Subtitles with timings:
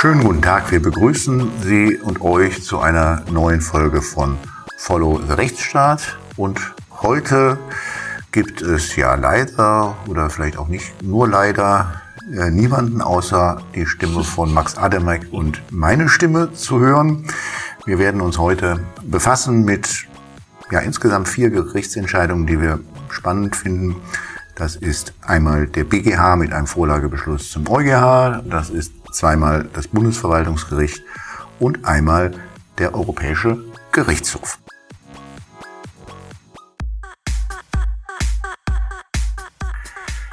[0.00, 4.38] Schönen guten Tag, wir begrüßen Sie und euch zu einer neuen Folge von
[4.78, 6.16] Follow the Rechtsstaat.
[6.38, 6.58] Und
[7.02, 7.58] heute
[8.32, 12.00] gibt es ja leider oder vielleicht auch nicht nur leider
[12.32, 17.26] äh, niemanden außer die Stimme von Max Ademek und meine Stimme zu hören.
[17.84, 20.06] Wir werden uns heute befassen mit
[20.70, 22.80] ja, insgesamt vier Gerichtsentscheidungen, die wir
[23.10, 23.96] spannend finden.
[24.54, 31.02] Das ist einmal der BGH mit einem Vorlagebeschluss zum EuGH, das ist zweimal das Bundesverwaltungsgericht
[31.58, 32.32] und einmal
[32.78, 33.58] der Europäische
[33.92, 34.58] Gerichtshof.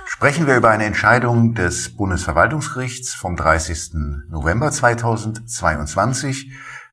[0.05, 3.91] Sprechen wir über eine Entscheidung des Bundesverwaltungsgerichts vom 30.
[4.29, 6.51] November 2022.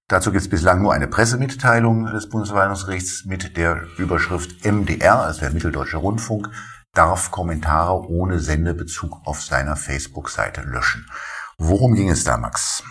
[0.09, 5.53] Dazu gibt es bislang nur eine Pressemitteilung des Bundesverwaltungsgerichts mit der Überschrift MDR, also der
[5.53, 6.51] Mitteldeutsche Rundfunk,
[6.92, 11.06] darf Kommentare ohne Sendebezug auf seiner Facebook-Seite löschen.
[11.66, 12.83] Worum ging es da, Max?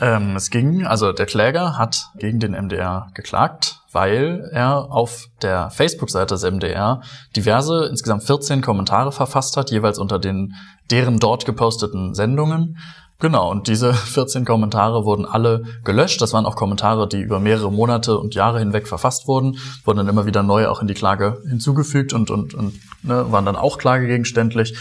[0.00, 5.70] Ähm, es ging, also der Kläger hat gegen den MDR geklagt, weil er auf der
[5.70, 7.00] Facebook-Seite des MDR
[7.36, 10.54] diverse, insgesamt 14 Kommentare verfasst hat, jeweils unter den
[10.90, 12.76] deren dort geposteten Sendungen.
[13.20, 16.20] Genau, und diese 14 Kommentare wurden alle gelöscht.
[16.20, 20.08] Das waren auch Kommentare, die über mehrere Monate und Jahre hinweg verfasst wurden, wurden dann
[20.08, 22.74] immer wieder neu auch in die Klage hinzugefügt und, und, und
[23.04, 24.76] ne, waren dann auch klagegegenständlich.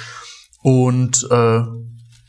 [0.63, 1.61] Und äh,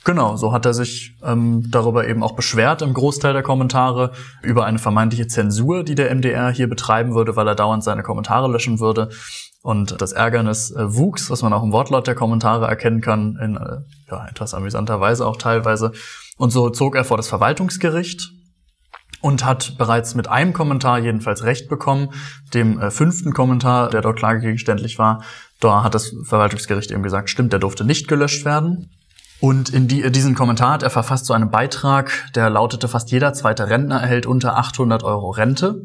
[0.06, 4.64] Genau, so hat er sich ähm, darüber eben auch beschwert im Großteil der Kommentare über
[4.64, 8.78] eine vermeintliche Zensur, die der MDR hier betreiben würde, weil er dauernd seine Kommentare löschen
[8.78, 9.08] würde.
[9.62, 13.56] Und das Ärgernis äh, wuchs, was man auch im Wortlaut der Kommentare erkennen kann, in
[13.56, 15.90] äh, ja, etwas amüsanter Weise auch teilweise.
[16.36, 18.30] Und so zog er vor das Verwaltungsgericht
[19.22, 22.10] und hat bereits mit einem Kommentar jedenfalls Recht bekommen,
[22.54, 25.24] dem äh, fünften Kommentar, der dort klagegegenständlich war.
[25.58, 28.88] Da hat das Verwaltungsgericht eben gesagt, stimmt, der durfte nicht gelöscht werden.
[29.40, 33.32] Und in die, diesen Kommentar hat er verfasst so einen Beitrag, der lautete, fast jeder
[33.34, 35.82] zweite Rentner erhält unter 800 Euro Rente.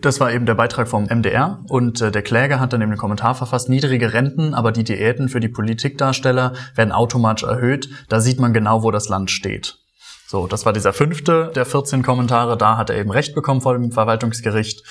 [0.00, 2.98] Das war eben der Beitrag vom MDR und äh, der Kläger hat dann eben den
[2.98, 7.88] Kommentar verfasst, niedrige Renten, aber die Diäten für die Politikdarsteller werden automatisch erhöht.
[8.08, 9.78] Da sieht man genau, wo das Land steht.
[10.26, 12.58] So, das war dieser fünfte der 14 Kommentare.
[12.58, 14.82] Da hat er eben Recht bekommen vor dem Verwaltungsgericht.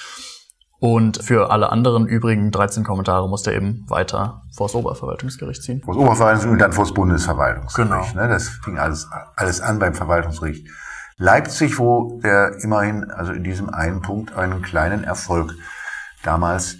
[0.81, 5.81] Und für alle anderen übrigen 13 Kommentare muss er eben weiter vor das Oberverwaltungsgericht ziehen.
[5.85, 8.13] Vor das Oberverwaltungsgericht und dann vor das Bundesverwaltungsgericht.
[8.13, 8.21] Genau.
[8.21, 8.27] Ne?
[8.27, 10.67] Das fing alles, alles an beim Verwaltungsgericht
[11.21, 15.53] Leipzig, wo der immerhin, also in diesem einen Punkt, einen kleinen Erfolg
[16.23, 16.77] damals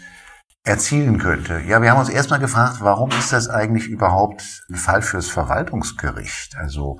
[0.63, 1.59] erzielen könnte.
[1.59, 6.57] Ja, wir haben uns erstmal gefragt, warum ist das eigentlich überhaupt ein Fall fürs Verwaltungsgericht?
[6.57, 7.00] Also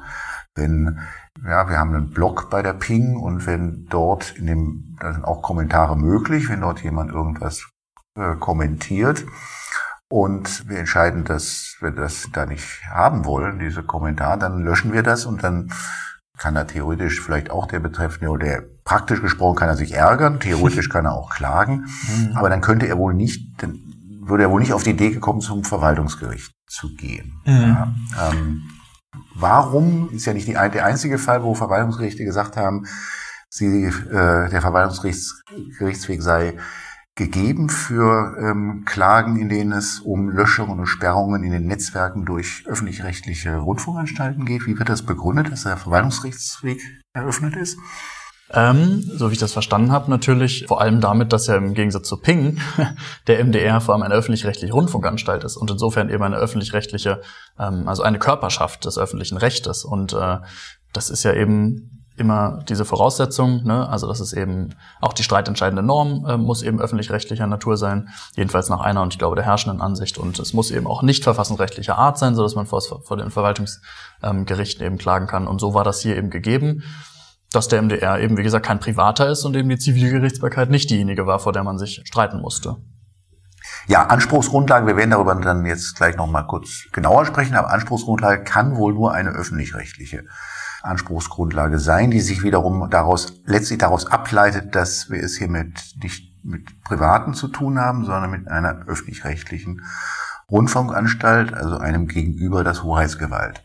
[0.54, 1.00] wenn
[1.46, 5.26] ja, wir haben einen Blog bei der Ping und wenn dort in dem, da sind
[5.26, 7.68] auch Kommentare möglich, wenn dort jemand irgendwas
[8.16, 9.26] äh, kommentiert
[10.10, 15.04] und wir entscheiden, dass wir das da nicht haben wollen, diese Kommentare, dann löschen wir
[15.04, 15.72] das und dann
[16.38, 20.40] kann er theoretisch vielleicht auch der Betreffende oder der praktisch gesprochen kann er sich ärgern,
[20.40, 22.36] theoretisch kann er auch klagen, mhm.
[22.36, 23.80] aber dann könnte er wohl nicht, dann
[24.22, 27.42] würde er wohl nicht auf die Idee gekommen, zum Verwaltungsgericht zu gehen.
[27.46, 27.62] Mhm.
[27.62, 27.94] Ja,
[28.32, 28.64] ähm,
[29.36, 32.86] Warum ist ja nicht die, der einzige Fall, wo Verwaltungsgerichte gesagt haben,
[33.50, 36.58] sie, äh, der Verwaltungsgerichtsweg sei
[37.16, 42.64] gegeben für ähm, Klagen, in denen es um Löschungen und Sperrungen in den Netzwerken durch
[42.68, 44.66] öffentlich-rechtliche Rundfunkanstalten geht.
[44.66, 46.82] Wie wird das begründet, dass der Verwaltungsgerichtsweg
[47.14, 47.78] eröffnet ist?
[48.54, 52.08] Ähm, so wie ich das verstanden habe, natürlich vor allem damit, dass ja im Gegensatz
[52.08, 52.60] zu Ping
[53.28, 57.22] der MDR vor allem eine öffentlich-rechtliche Rundfunkanstalt ist und insofern eben eine öffentlich-rechtliche,
[57.58, 59.86] ähm, also eine Körperschaft des öffentlichen Rechtes.
[59.86, 60.40] Und äh,
[60.92, 63.88] das ist ja eben immer diese Voraussetzung, ne?
[63.88, 68.68] also dass es eben auch die streitentscheidende Norm äh, muss eben öffentlich-rechtlicher Natur sein, jedenfalls
[68.70, 71.98] nach einer und ich glaube der herrschenden Ansicht und es muss eben auch nicht verfassungsrechtlicher
[71.98, 75.86] Art sein, so dass man vor, vor den Verwaltungsgerichten eben klagen kann und so war
[75.86, 76.84] das hier eben gegeben
[77.52, 81.28] dass der MDR eben, wie gesagt, kein Privater ist und eben die Zivilgerichtsbarkeit nicht diejenige
[81.28, 82.78] war, vor der man sich streiten musste.
[83.88, 88.76] Ja, Anspruchsgrundlage, wir werden darüber dann jetzt gleich nochmal kurz genauer sprechen, aber Anspruchsgrundlage kann
[88.76, 90.26] wohl nur eine öffentlich-rechtliche
[90.82, 96.44] Anspruchsgrundlage sein, die sich wiederum daraus, letztlich daraus ableitet, dass wir es hier mit, nicht
[96.44, 99.84] mit Privaten zu tun haben, sondern mit einer öffentlich-rechtlichen
[100.50, 103.64] Rundfunkanstalt, also einem Gegenüber das Hoheitsgewalt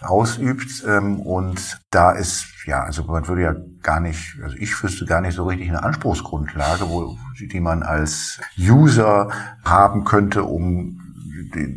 [0.00, 0.84] ausübt.
[0.86, 5.20] Ähm, und da ist, ja, also man würde ja gar nicht, also ich wüsste gar
[5.20, 9.30] nicht so richtig eine Anspruchsgrundlage, wo, die man als User
[9.64, 11.00] haben könnte, um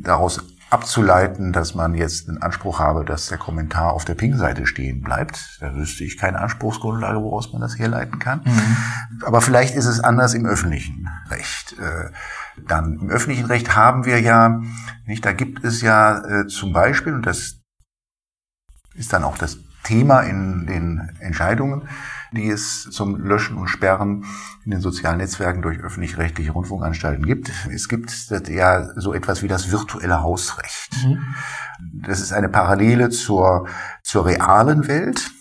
[0.02, 5.02] daraus abzuleiten, dass man jetzt einen Anspruch habe, dass der Kommentar auf der Ping-Seite stehen
[5.02, 5.58] bleibt.
[5.60, 8.42] Da wüsste ich keine Anspruchsgrundlage, woraus man das herleiten kann.
[8.46, 8.78] Mhm.
[9.26, 11.76] Aber vielleicht ist es anders im öffentlichen Recht.
[11.78, 12.12] Äh,
[12.68, 14.62] dann im öffentlichen Recht haben wir ja,
[15.06, 17.61] nicht, da gibt es ja äh, zum Beispiel, und das
[19.02, 21.90] ist dann auch das Thema in den Entscheidungen,
[22.32, 24.26] die es zum Löschen und Sperren
[24.64, 27.52] in den sozialen Netzwerken durch öffentlich-rechtliche Rundfunkanstalten gibt.
[27.74, 28.12] Es gibt
[28.48, 30.92] ja so etwas wie das virtuelle Hausrecht.
[31.04, 31.20] Mhm.
[32.06, 33.68] Das ist eine Parallele zur,
[34.04, 35.32] zur realen Welt.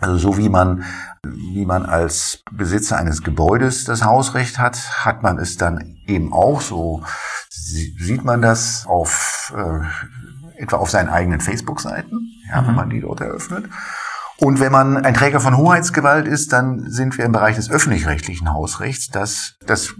[0.00, 0.84] Also so wie man,
[1.24, 6.60] wie man als Besitzer eines Gebäudes das Hausrecht hat, hat man es dann eben auch
[6.60, 7.02] so,
[7.48, 9.80] sieht man das auf, äh,
[10.56, 12.68] etwa auf seinen eigenen Facebook-Seiten, ja, mhm.
[12.68, 13.66] wenn man die dort eröffnet.
[14.38, 18.52] Und wenn man ein Träger von Hoheitsgewalt ist, dann sind wir im Bereich des öffentlich-rechtlichen
[18.52, 19.94] Hausrechts, das, das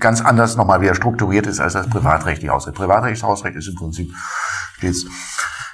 [0.00, 2.76] ganz anders nochmal wieder strukturiert ist als das privatrechtliche Hausrecht.
[2.76, 4.12] Privatrechtliches Hausrecht ist im Prinzip
[4.76, 5.06] stets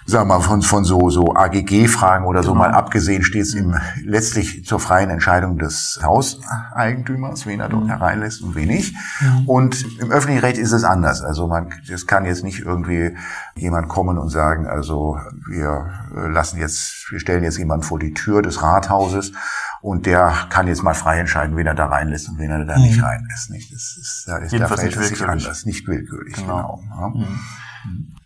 [0.04, 2.52] sagen wir mal, von, von so, so AGG-Fragen oder genau.
[2.52, 3.56] so mal abgesehen, steht es
[4.04, 7.88] letztlich zur freien Entscheidung des Hauseigentümers, wen er dort mhm.
[7.88, 8.94] hereinlässt und wen nicht.
[9.20, 9.48] Mhm.
[9.48, 11.22] Und im öffentlichen Recht ist es anders.
[11.22, 13.16] Also man, es kann jetzt nicht irgendwie
[13.54, 15.18] jemand kommen und sagen, also
[15.48, 15.90] wir
[16.28, 19.32] lassen jetzt, wir stellen jetzt jemanden vor die Tür des Rathauses
[19.80, 22.76] und der kann jetzt mal frei entscheiden, wen er da reinlässt und wen er da
[22.76, 22.82] mhm.
[22.82, 23.50] nicht reinlässt.
[23.50, 23.72] Nicht?
[23.72, 25.28] Das ist, da ist, da nicht willkürlich.
[25.28, 26.80] anders, nicht willkürlich, genau.
[26.82, 27.08] genau ja.
[27.08, 27.38] Mhm.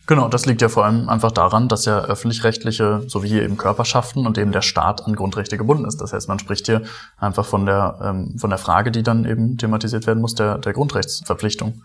[0.07, 3.57] Genau, das liegt ja vor allem einfach daran, dass ja öffentlich-rechtliche, so wie hier eben
[3.57, 6.01] Körperschaften und eben der Staat an Grundrechte gebunden ist.
[6.01, 6.83] Das heißt, man spricht hier
[7.19, 10.73] einfach von der, ähm, von der Frage, die dann eben thematisiert werden muss, der, der
[10.75, 11.83] Grundrechtsverpflichtung.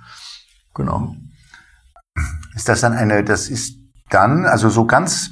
[0.76, 1.16] Genau.
[2.56, 3.80] Ist das dann eine, das ist
[4.12, 5.32] dann, also so ganz,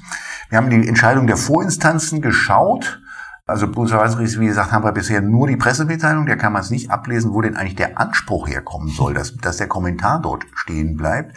[0.49, 3.01] wir haben die Entscheidung der Vorinstanzen geschaut.
[3.45, 6.89] Also Bundesverwaltungsgericht, wie gesagt, haben wir bisher nur die Pressemitteilung, da kann man es nicht
[6.89, 11.35] ablesen, wo denn eigentlich der Anspruch herkommen soll, dass, dass der Kommentar dort stehen bleibt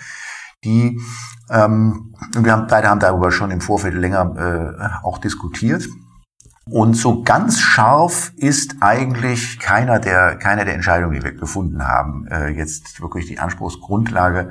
[0.65, 1.01] die
[1.51, 5.87] ähm, wir haben, beide haben darüber schon im Vorfeld länger äh, auch diskutiert.
[6.65, 12.27] Und so ganz scharf ist eigentlich keiner der, keiner der Entscheidungen, die wir gefunden haben,
[12.29, 14.51] äh, jetzt wirklich die Anspruchsgrundlage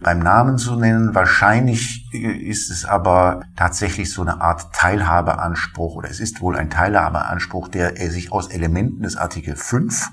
[0.00, 1.14] beim Namen zu nennen.
[1.14, 6.70] Wahrscheinlich äh, ist es aber tatsächlich so eine Art Teilhabeanspruch oder es ist wohl ein
[6.70, 10.10] Teilhabeanspruch, der sich aus Elementen des Artikel 5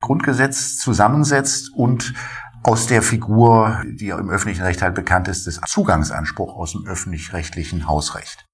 [0.00, 2.12] Grundgesetz zusammensetzt und
[2.64, 7.86] aus der Figur, die im öffentlichen Recht halt bekannt ist, des Zugangsanspruch aus dem öffentlich-rechtlichen
[7.86, 8.46] Hausrecht.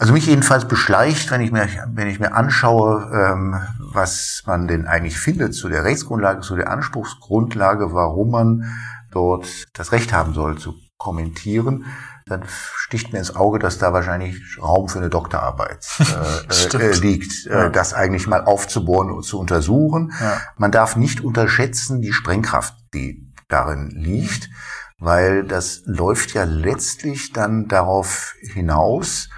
[0.00, 3.56] Also mich jedenfalls beschleicht, wenn ich mir, wenn ich mir anschaue, ähm,
[3.92, 8.64] was man denn eigentlich findet zu der Rechtsgrundlage, zu der Anspruchsgrundlage, warum man
[9.10, 11.84] dort das Recht haben soll zu kommentieren,
[12.28, 12.44] dann
[12.76, 15.86] sticht mir ins Auge, dass da wahrscheinlich Raum für eine Doktorarbeit
[16.72, 17.68] äh, äh, liegt, äh, ja.
[17.68, 20.12] das eigentlich mal aufzubohren und zu untersuchen.
[20.20, 20.40] Ja.
[20.56, 24.50] Man darf nicht unterschätzen die Sprengkraft, die darin liegt,
[24.98, 29.28] weil das läuft ja letztlich dann darauf hinaus,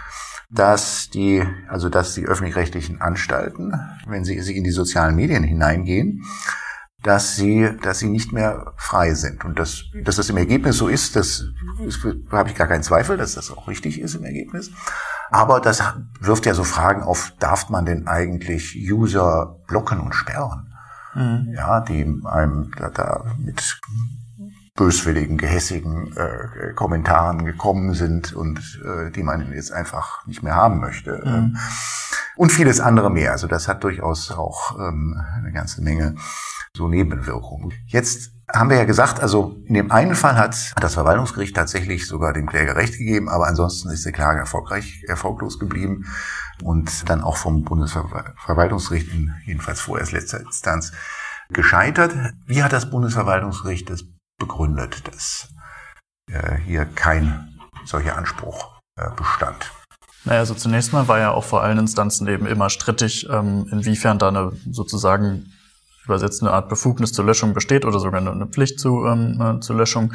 [0.51, 3.73] dass die, also dass die öffentlich-rechtlichen Anstalten,
[4.07, 6.25] wenn sie, sie in die sozialen Medien hineingehen,
[7.03, 9.45] dass sie, dass sie nicht mehr frei sind.
[9.45, 11.45] Und dass, dass das im Ergebnis so ist, das,
[11.85, 11.99] das
[12.31, 14.71] habe ich gar keinen Zweifel, dass das auch richtig ist im Ergebnis.
[15.31, 15.83] Aber das
[16.21, 20.75] wirft ja so Fragen auf, darf man denn eigentlich User blocken und sperren?
[21.15, 21.55] Mhm.
[21.55, 23.81] Ja, die einem da, da mit
[24.77, 30.81] böswilligen, gehässigen äh, Kommentaren gekommen sind und äh, die man jetzt einfach nicht mehr haben
[30.81, 31.23] möchte.
[31.25, 31.57] Mhm.
[32.37, 33.33] Und vieles andere mehr.
[33.33, 36.15] Also das hat durchaus auch ähm, eine ganze Menge
[36.77, 37.73] so Nebenwirkungen.
[37.87, 42.33] Jetzt haben wir ja gesagt, also in dem einen Fall hat das Verwaltungsgericht tatsächlich sogar
[42.33, 46.07] dem Kläger Recht gegeben, aber ansonsten ist der Klage erfolgreich, erfolglos geblieben
[46.63, 49.09] und dann auch vom Bundesverwaltungsgericht,
[49.45, 50.93] jedenfalls vorerst letzter Instanz,
[51.53, 52.15] gescheitert.
[52.47, 54.05] Wie hat das Bundesverwaltungsgericht das
[54.39, 55.49] begründet, dass
[56.31, 59.73] äh, hier kein solcher Anspruch äh, bestand?
[60.25, 64.19] Naja, also zunächst mal war ja auch vor allen Instanzen eben immer strittig, ähm, inwiefern
[64.19, 65.53] da eine sozusagen
[66.05, 69.77] übersetzt eine Art Befugnis zur Löschung besteht oder sogar eine Pflicht zu, ähm, äh, zur
[69.77, 70.13] Löschung.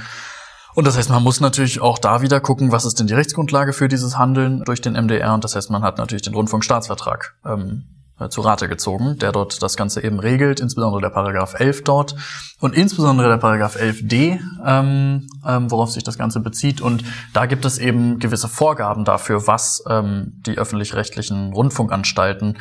[0.75, 3.71] Und das heißt, man muss natürlich auch da wieder gucken, was ist denn die Rechtsgrundlage
[3.71, 5.33] für dieses Handeln durch den MDR.
[5.33, 7.85] Und das heißt, man hat natürlich den Rundfunkstaatsvertrag ähm,
[8.19, 12.15] äh, zu Rate gezogen, der dort das Ganze eben regelt, insbesondere der Paragraph 11 dort
[12.59, 16.81] und insbesondere der Paragraph 11d, ähm, ähm, worauf sich das Ganze bezieht.
[16.81, 22.57] Und da gibt es eben gewisse Vorgaben dafür, was ähm, die öffentlich-rechtlichen Rundfunkanstalten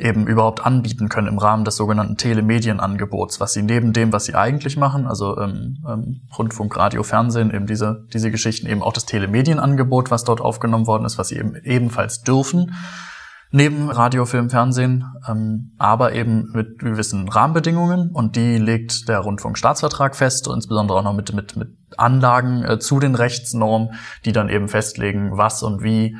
[0.00, 4.34] eben überhaupt anbieten können im Rahmen des sogenannten Telemedienangebots, was sie neben dem, was sie
[4.34, 9.06] eigentlich machen, also ähm, ähm, Rundfunk, Radio, Fernsehen, eben diese, diese Geschichten, eben auch das
[9.06, 12.72] Telemedienangebot, was dort aufgenommen worden ist, was sie eben ebenfalls dürfen,
[13.52, 18.10] neben Radio, Film, Fernsehen, ähm, aber eben mit gewissen Rahmenbedingungen.
[18.10, 23.00] Und die legt der Rundfunkstaatsvertrag fest, insbesondere auch noch mit, mit, mit Anlagen äh, zu
[23.00, 23.90] den Rechtsnormen,
[24.24, 26.16] die dann eben festlegen, was und wie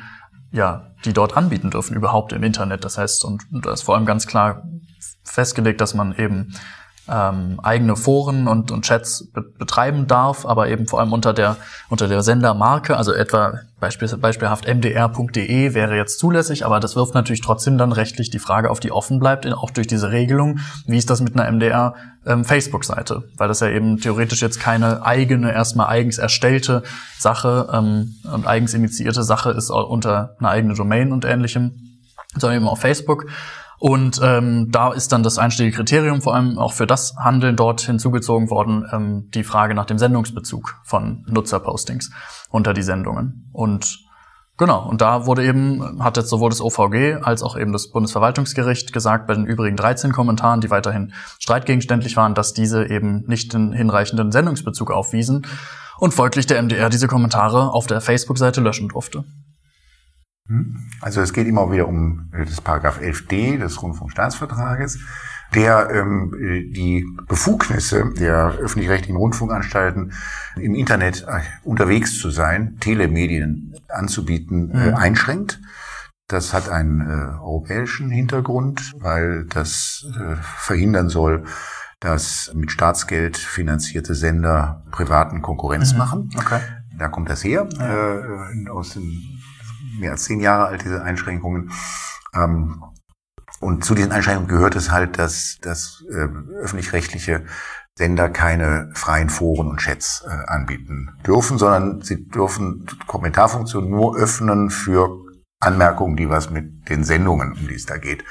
[0.51, 2.83] ja, die dort anbieten dürfen, überhaupt im Internet.
[2.83, 4.63] Das heißt, und da ist vor allem ganz klar
[5.23, 6.53] festgelegt, dass man eben
[7.09, 11.57] ähm, eigene Foren und, und Chats be betreiben darf, aber eben vor allem unter der
[11.89, 17.41] unter der Sendermarke, also etwa beispiel, beispielhaft mdr.de wäre jetzt zulässig, aber das wirft natürlich
[17.41, 21.09] trotzdem dann rechtlich die Frage auf, die offen bleibt, auch durch diese Regelung, wie ist
[21.09, 26.19] das mit einer MDR ähm, weil das ja eben theoretisch jetzt keine eigene, erstmal eigens
[26.19, 26.83] erstellte
[27.17, 31.99] Sache ähm, und eigens initiierte Sache ist unter einer eigenen Domain und ähnlichem,
[32.37, 33.25] sondern eben auf Facebook.
[33.81, 37.81] Und ähm, da ist dann das einstiegige Kriterium vor allem auch für das Handeln dort
[37.81, 42.11] hinzugezogen worden, ähm, die Frage nach dem Sendungsbezug von Nutzerpostings
[42.51, 43.49] unter die Sendungen.
[43.51, 44.05] Und
[44.55, 48.93] genau, und da wurde eben, hat jetzt sowohl das OVG als auch eben das Bundesverwaltungsgericht
[48.93, 53.73] gesagt, bei den übrigen 13 Kommentaren, die weiterhin streitgegenständlich waren, dass diese eben nicht den
[53.73, 55.47] hinreichenden Sendungsbezug aufwiesen
[55.97, 59.23] und folglich der MDR diese Kommentare auf der Facebook-Seite löschen durfte.
[60.51, 60.75] Hm?
[60.99, 64.99] Also es geht immer wieder um äh, das Paragraph 11d des Rundfunkstaatsvertrages,
[65.55, 66.35] der ähm,
[66.73, 70.11] die Befugnisse der öffentlich-rechtlichen Rundfunkanstalten
[70.57, 74.95] im Internet äh, unterwegs zu sein, Telemedien anzubieten, äh, mhm.
[74.95, 75.61] einschränkt.
[76.27, 81.45] Das hat einen äh, europäischen Hintergrund, weil das äh, verhindern soll,
[82.01, 85.97] dass mit Staatsgeld finanzierte Sender privaten Konkurrenz mhm.
[85.97, 86.29] machen.
[86.37, 86.59] Okay.
[86.97, 88.49] Da kommt das her, ja.
[88.49, 89.40] äh, aus den
[90.01, 91.71] mehr als zehn Jahre alt, diese Einschränkungen.
[92.33, 92.83] Ähm,
[93.59, 96.27] und zu diesen Einschränkungen gehört es halt, dass, dass äh,
[96.61, 97.45] öffentlich-rechtliche
[97.95, 104.69] Sender keine freien Foren und Chats äh, anbieten dürfen, sondern sie dürfen Kommentarfunktionen nur öffnen
[104.69, 105.19] für
[105.59, 108.23] Anmerkungen, die was mit den Sendungen, um die es da geht,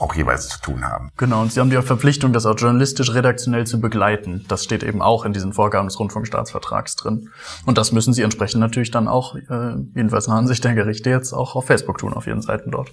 [0.00, 1.10] auch jeweils zu tun haben.
[1.16, 4.44] Genau, und Sie haben die Verpflichtung, das auch journalistisch redaktionell zu begleiten.
[4.48, 7.28] Das steht eben auch in diesen Vorgaben des Rundfunkstaatsvertrags drin.
[7.66, 11.32] Und das müssen Sie entsprechend natürlich dann auch, äh, jedenfalls nach Ansicht der Gerichte, jetzt
[11.32, 12.90] auch auf Facebook tun, auf Ihren Seiten dort.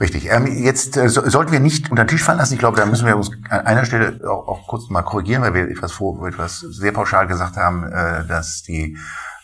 [0.00, 0.28] Richtig.
[0.30, 2.52] Ähm, jetzt äh, so, sollten wir nicht unter den Tisch fallen lassen.
[2.52, 5.54] Ich glaube, da müssen wir uns an einer Stelle auch, auch kurz mal korrigieren, weil
[5.54, 8.98] wir etwas vor, etwas sehr pauschal gesagt haben, äh, dass die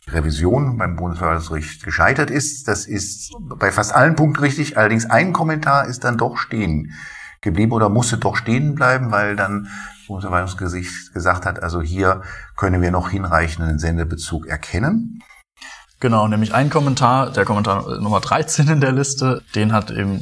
[0.08, 2.66] Revision beim Bundesverwaltungsgericht gescheitert ist.
[2.68, 4.76] Das ist bei fast allen Punkten richtig.
[4.76, 6.92] Allerdings ein Kommentar ist dann doch stehen
[7.40, 12.22] geblieben oder musste doch stehen bleiben, weil dann das Bundesverwaltungsgericht gesagt hat, also hier
[12.56, 15.20] können wir noch hinreichenden Sendebezug erkennen.
[16.00, 20.20] Genau, nämlich ein Kommentar, der Kommentar Nummer 13 in der Liste, den hat eben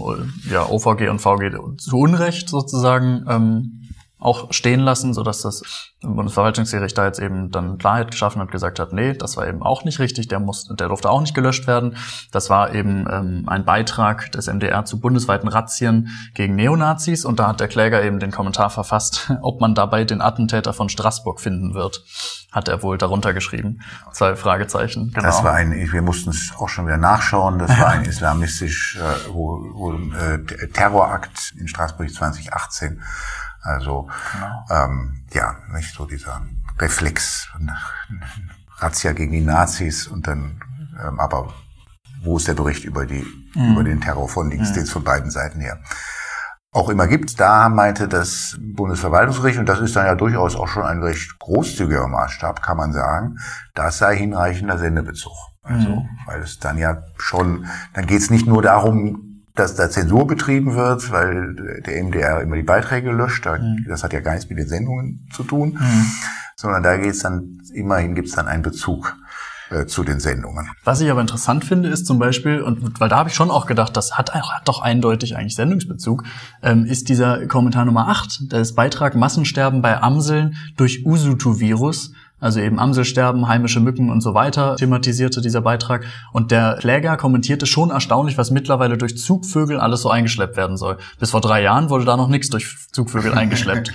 [0.51, 3.80] ja, OVG und VG zu Unrecht sozusagen ähm,
[4.21, 5.63] auch stehen lassen, so dass das
[6.03, 9.85] Bundesverwaltungsgericht da jetzt eben dann Klarheit geschaffen hat, gesagt hat, nee, das war eben auch
[9.85, 11.97] nicht richtig, der muss, der durfte auch nicht gelöscht werden.
[12.31, 17.49] Das war eben ähm, ein Beitrag des MDR zu bundesweiten Razzien gegen Neonazis und da
[17.49, 21.73] hat der Kläger eben den Kommentar verfasst, ob man dabei den Attentäter von Straßburg finden
[21.73, 22.05] wird,
[22.53, 23.81] hat er wohl darunter geschrieben.
[24.13, 25.13] Zwei Fragezeichen.
[25.13, 25.27] Genau.
[25.27, 29.33] Das war ein, wir mussten es auch schon wieder nachschauen, das war ein islamistisch äh,
[29.33, 33.01] wo, wo, äh, Terrorakt in Straßburg 2018
[33.63, 34.85] also genau.
[34.85, 36.43] ähm, ja, nicht so dieser
[36.79, 37.49] Reflex,
[38.79, 40.61] Razzia gegen die Nazis und dann,
[41.05, 41.53] ähm, aber
[42.23, 43.73] wo ist der Bericht über die mhm.
[43.73, 44.75] über den Terror von links, mhm.
[44.75, 45.81] den es von beiden Seiten her
[46.73, 47.41] auch immer gibt.
[47.41, 52.07] Da meinte das Bundesverwaltungsgericht, und das ist dann ja durchaus auch schon ein recht großzügiger
[52.07, 53.39] Maßstab, kann man sagen,
[53.75, 55.33] das sei hinreichender Sendebezug.
[55.63, 56.09] Also, mhm.
[56.27, 59.30] weil es dann ja schon, dann geht es nicht nur darum,
[59.61, 63.47] dass da Zensur betrieben wird, weil der MDR immer die Beiträge löscht.
[63.47, 63.85] Mhm.
[63.89, 66.07] Das hat ja gar nichts mit den Sendungen zu tun, mhm.
[66.57, 69.17] sondern da geht es dann, immerhin gibt es dann einen Bezug
[69.71, 70.71] äh, zu den Sendungen.
[70.85, 73.67] Was ich aber interessant finde, ist zum Beispiel, und weil da habe ich schon auch
[73.67, 76.25] gedacht, das hat, hat doch eindeutig eigentlich Sendungsbezug,
[76.63, 82.79] ähm, ist dieser Kommentar Nummer 8, das Beitrag Massensterben bei Amseln durch Usutu-Virus also eben
[82.79, 86.05] Amselsterben, heimische Mücken und so weiter, thematisierte dieser Beitrag.
[86.33, 90.97] Und der Kläger kommentierte schon erstaunlich, was mittlerweile durch Zugvögel alles so eingeschleppt werden soll.
[91.19, 93.93] Bis vor drei Jahren wurde da noch nichts durch Zugvögel eingeschleppt.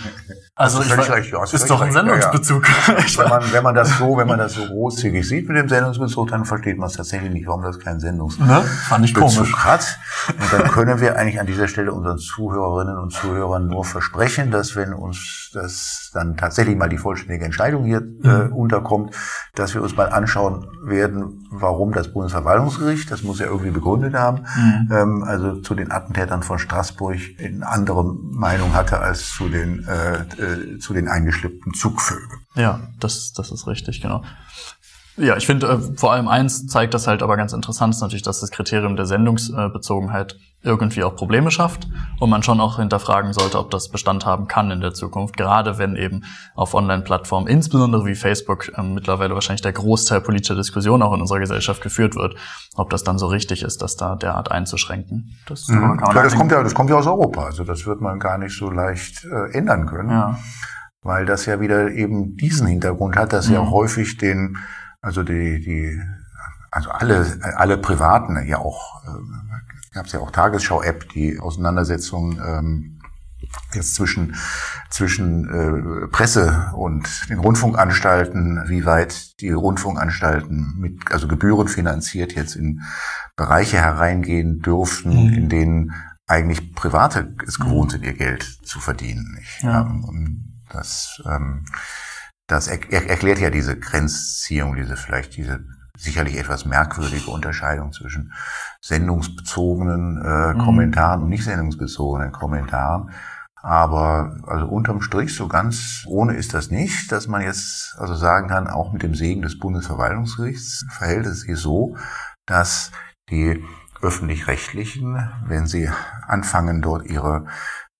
[0.58, 2.66] Also ich war, recht, ist doch ein Sendungsbezug.
[2.88, 3.18] Ja, ja.
[3.18, 6.30] wenn, man, wenn man das so, wenn man das so großzügig sieht mit dem Sendungsbezug,
[6.30, 8.62] dann versteht man es tatsächlich nicht, warum das keinen Sendungsbezug ne?
[8.62, 9.54] Fand ich komisch.
[9.58, 10.00] hat.
[10.30, 14.78] Und dann können wir eigentlich an dieser Stelle unseren Zuhörerinnen und Zuhörern nur versprechen, dass
[14.78, 18.54] wenn uns das dann tatsächlich mal die vollständige Entscheidung hier äh, mhm.
[18.54, 19.14] unterkommt,
[19.56, 24.46] dass wir uns mal anschauen werden, warum das Bundesverwaltungsgericht, das muss ja irgendwie begründet haben,
[24.56, 24.90] mhm.
[24.92, 30.45] ähm, also zu den Attentätern von Straßburg eine andere Meinung hatte als zu den äh,
[30.46, 32.46] äh, zu den eingeschleppten Zugvögeln.
[32.56, 34.24] Ja, das, das ist richtig, genau.
[35.18, 38.24] Ja, ich finde, äh, vor allem eins zeigt das halt aber ganz interessant, ist natürlich,
[38.24, 41.88] dass das Kriterium der Sendungsbezogenheit irgendwie auch Probleme schafft
[42.20, 45.78] und man schon auch hinterfragen sollte, ob das Bestand haben kann in der Zukunft, gerade
[45.78, 46.24] wenn eben
[46.56, 51.40] auf Online-Plattformen, insbesondere wie Facebook, äh, mittlerweile wahrscheinlich der Großteil politischer Diskussion auch in unserer
[51.40, 52.36] Gesellschaft geführt wird,
[52.76, 55.38] ob das dann so richtig ist, das da derart einzuschränken.
[55.48, 56.00] Das, mhm.
[56.06, 58.58] ja, das kommt ja, das kommt ja aus Europa, also das wird man gar nicht
[58.58, 60.10] so leicht äh, ändern können.
[60.10, 60.38] Ja.
[61.04, 63.54] Weil das ja wieder eben diesen Hintergrund hat, dass mhm.
[63.54, 64.58] ja häufig den
[65.06, 66.02] also die, die,
[66.72, 73.00] also alle, alle Privaten, ja auch, äh, gab es ja auch Tagesschau-App, die Auseinandersetzung ähm,
[73.74, 74.36] jetzt zwischen
[74.90, 82.56] zwischen äh, Presse und den Rundfunkanstalten, wie weit die Rundfunkanstalten mit also Gebühren finanziert jetzt
[82.56, 82.82] in
[83.36, 85.34] Bereiche hereingehen dürften, mhm.
[85.34, 85.94] in denen
[86.26, 89.36] eigentlich Private es gewohnt sind, ihr Geld zu verdienen.
[89.38, 89.62] Nicht?
[89.62, 89.82] Ja.
[89.82, 91.66] Und das ähm,
[92.48, 95.64] das er, er erklärt ja diese Grenzziehung, diese vielleicht diese
[95.98, 98.34] sicherlich etwas merkwürdige Unterscheidung zwischen
[98.82, 100.60] sendungsbezogenen äh, mhm.
[100.60, 103.12] Kommentaren und nicht sendungsbezogenen Kommentaren.
[103.62, 108.48] Aber also unterm Strich so ganz ohne ist das nicht, dass man jetzt also sagen
[108.48, 111.98] kann, auch mit dem Segen des Bundesverwaltungsgerichts verhält es sich so,
[112.46, 112.92] dass
[113.32, 113.64] die
[114.02, 115.90] öffentlich-rechtlichen, wenn sie
[116.28, 117.48] anfangen, dort ihre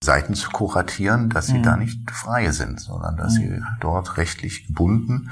[0.04, 1.64] Seiten zu kuratieren, dass sie mhm.
[1.64, 3.38] da nicht frei sind, sondern dass mhm.
[3.38, 5.32] sie dort rechtlich gebunden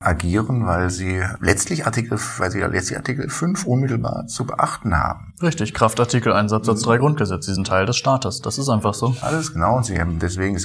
[0.00, 5.34] agieren, weil sie letztlich Artikel, weil sie letztlich Artikel 5 unmittelbar zu beachten haben.
[5.40, 8.40] Richtig, Kraftartikel 1 Satz 3 Grundgesetz, sie sind Teil des Staates.
[8.40, 9.16] Das ist einfach so.
[9.22, 9.76] Alles genau.
[9.76, 10.58] Und sie haben deswegen,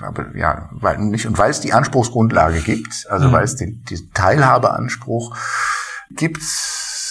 [0.00, 3.32] aber ja, weil nicht, und weil es die Anspruchsgrundlage gibt, also mhm.
[3.32, 5.36] weil es den, den Teilhabeanspruch
[6.10, 6.42] gibt,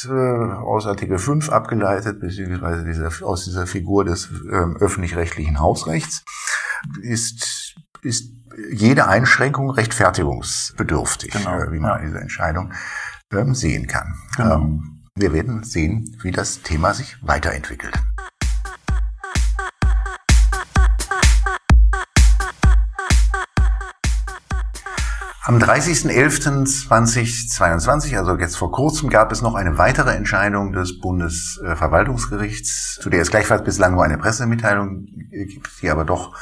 [0.08, 6.24] äh, aus Artikel 5 abgeleitet, beziehungsweise dieser, aus dieser Figur des ähm, öffentlich-rechtlichen Hausrechts,
[7.02, 8.34] ist, ist
[8.72, 11.60] jede Einschränkung rechtfertigungsbedürftig, genau.
[11.60, 12.74] äh, wie man diese Entscheidung
[13.32, 14.16] ähm, sehen kann.
[14.38, 14.56] Genau.
[14.56, 17.94] Ähm, wir werden sehen, wie das Thema sich weiterentwickelt.
[25.48, 33.12] Am 30.11.2022, also jetzt vor kurzem, gab es noch eine weitere Entscheidung des Bundesverwaltungsgerichts, zu
[33.12, 36.36] der es gleichfalls bislang nur eine Pressemitteilung gibt, die aber doch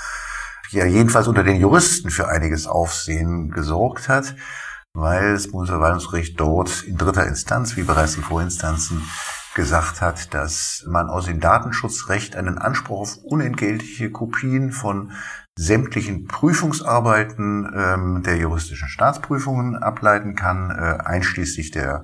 [0.70, 4.38] ja jedenfalls unter den Juristen für einiges Aufsehen gesorgt hat,
[4.94, 9.02] weil das Bundesverwaltungsgericht dort in dritter Instanz, wie bereits die Vorinstanzen,
[9.54, 15.12] gesagt hat, dass man aus dem Datenschutzrecht einen Anspruch auf unentgeltliche Kopien von
[15.58, 22.04] sämtlichen Prüfungsarbeiten ähm, der juristischen Staatsprüfungen ableiten kann, äh, einschließlich der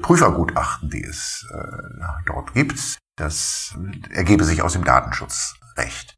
[0.00, 2.98] Prüfergutachten, die es äh, dort gibt.
[3.16, 3.76] Das
[4.10, 6.16] ergebe sich aus dem Datenschutzrecht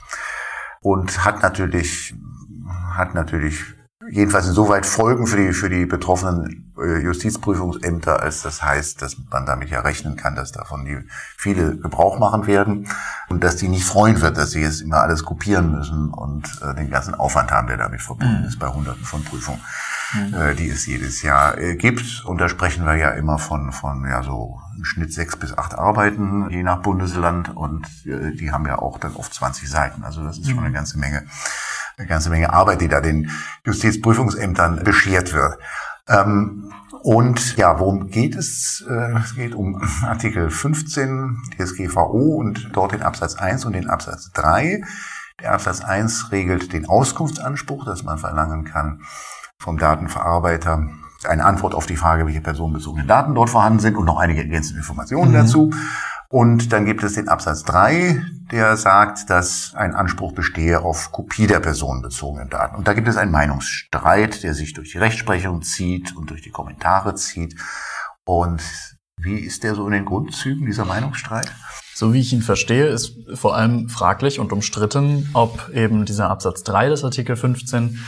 [0.81, 2.15] und hat natürlich
[2.95, 3.65] hat natürlich
[4.11, 9.47] jedenfalls insoweit Folgen für die, für die betroffenen äh, Justizprüfungsämter, als das heißt, dass man
[9.47, 10.99] damit ja rechnen kann, dass davon die
[11.37, 12.89] viele Gebrauch machen werden
[13.29, 16.75] und dass die nicht freuen wird, dass sie jetzt immer alles kopieren müssen und äh,
[16.75, 18.49] den ganzen Aufwand haben, der damit verbunden mhm.
[18.49, 19.61] ist bei Hunderten von Prüfungen,
[20.15, 20.35] mhm.
[20.35, 22.25] äh, die es jedes Jahr äh, gibt.
[22.25, 25.75] Und da sprechen wir ja immer von, von ja so im Schnitt sechs bis acht
[25.75, 30.05] Arbeiten, je nach Bundesland und äh, die haben ja auch dann oft 20 Seiten.
[30.05, 30.75] Also das ist schon eine mhm.
[30.75, 31.25] ganze Menge
[32.01, 33.31] eine ganze Menge Arbeit, die da den
[33.65, 35.59] Justizprüfungsämtern beschert wird.
[36.09, 38.85] Ähm, und ja, worum geht es?
[38.89, 44.31] Äh, es geht um Artikel 15 DSGVO und dort den Absatz 1 und den Absatz
[44.33, 44.83] 3.
[45.41, 49.03] Der Absatz 1 regelt den Auskunftsanspruch, dass man verlangen kann
[49.59, 50.89] vom Datenverarbeiter
[51.29, 54.79] eine Antwort auf die Frage, welche personenbezogenen Daten dort vorhanden sind und noch einige ergänzende
[54.79, 55.35] Informationen mhm.
[55.35, 55.71] dazu.
[56.33, 61.49] Und dann gibt es den Absatz 3, der sagt, dass ein Anspruch bestehe auf Kopie
[61.49, 62.77] der personenbezogenen Daten.
[62.77, 66.51] Und da gibt es einen Meinungsstreit, der sich durch die Rechtsprechung zieht und durch die
[66.51, 67.57] Kommentare zieht.
[68.25, 68.63] Und
[69.17, 71.51] wie ist der so in den Grundzügen, dieser Meinungsstreit?
[71.97, 76.63] So wie ich ihn verstehe, ist vor allem fraglich und umstritten, ob eben dieser Absatz
[76.63, 77.99] 3 des Artikel 15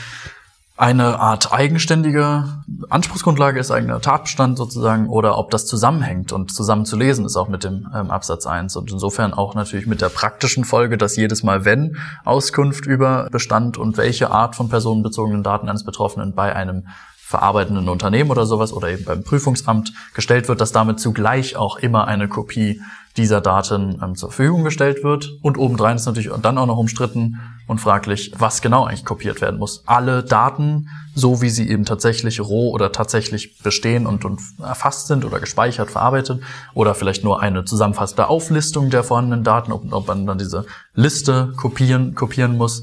[0.77, 6.33] eine Art eigenständige Anspruchsgrundlage ist, eigener Tatbestand sozusagen, oder ob das zusammenhängt.
[6.33, 9.87] Und zusammen zu lesen ist auch mit dem ähm, Absatz 1 und insofern auch natürlich
[9.87, 14.69] mit der praktischen Folge, dass jedes Mal, wenn Auskunft über Bestand und welche Art von
[14.69, 16.87] personenbezogenen Daten eines Betroffenen bei einem
[17.33, 22.07] verarbeitenden Unternehmen oder sowas oder eben beim Prüfungsamt gestellt wird, dass damit zugleich auch immer
[22.07, 22.83] eine Kopie
[23.17, 25.31] dieser Daten ähm, zur Verfügung gestellt wird.
[25.43, 29.59] Und obendrein ist natürlich dann auch noch umstritten und fraglich, was genau eigentlich kopiert werden
[29.59, 29.83] muss.
[29.87, 35.25] Alle Daten, so wie sie eben tatsächlich roh oder tatsächlich bestehen und, und erfasst sind
[35.25, 36.43] oder gespeichert, verarbeitet
[36.75, 41.53] oder vielleicht nur eine zusammenfassende Auflistung der vorhandenen Daten, ob, ob man dann diese Liste
[41.57, 42.83] kopieren, kopieren muss,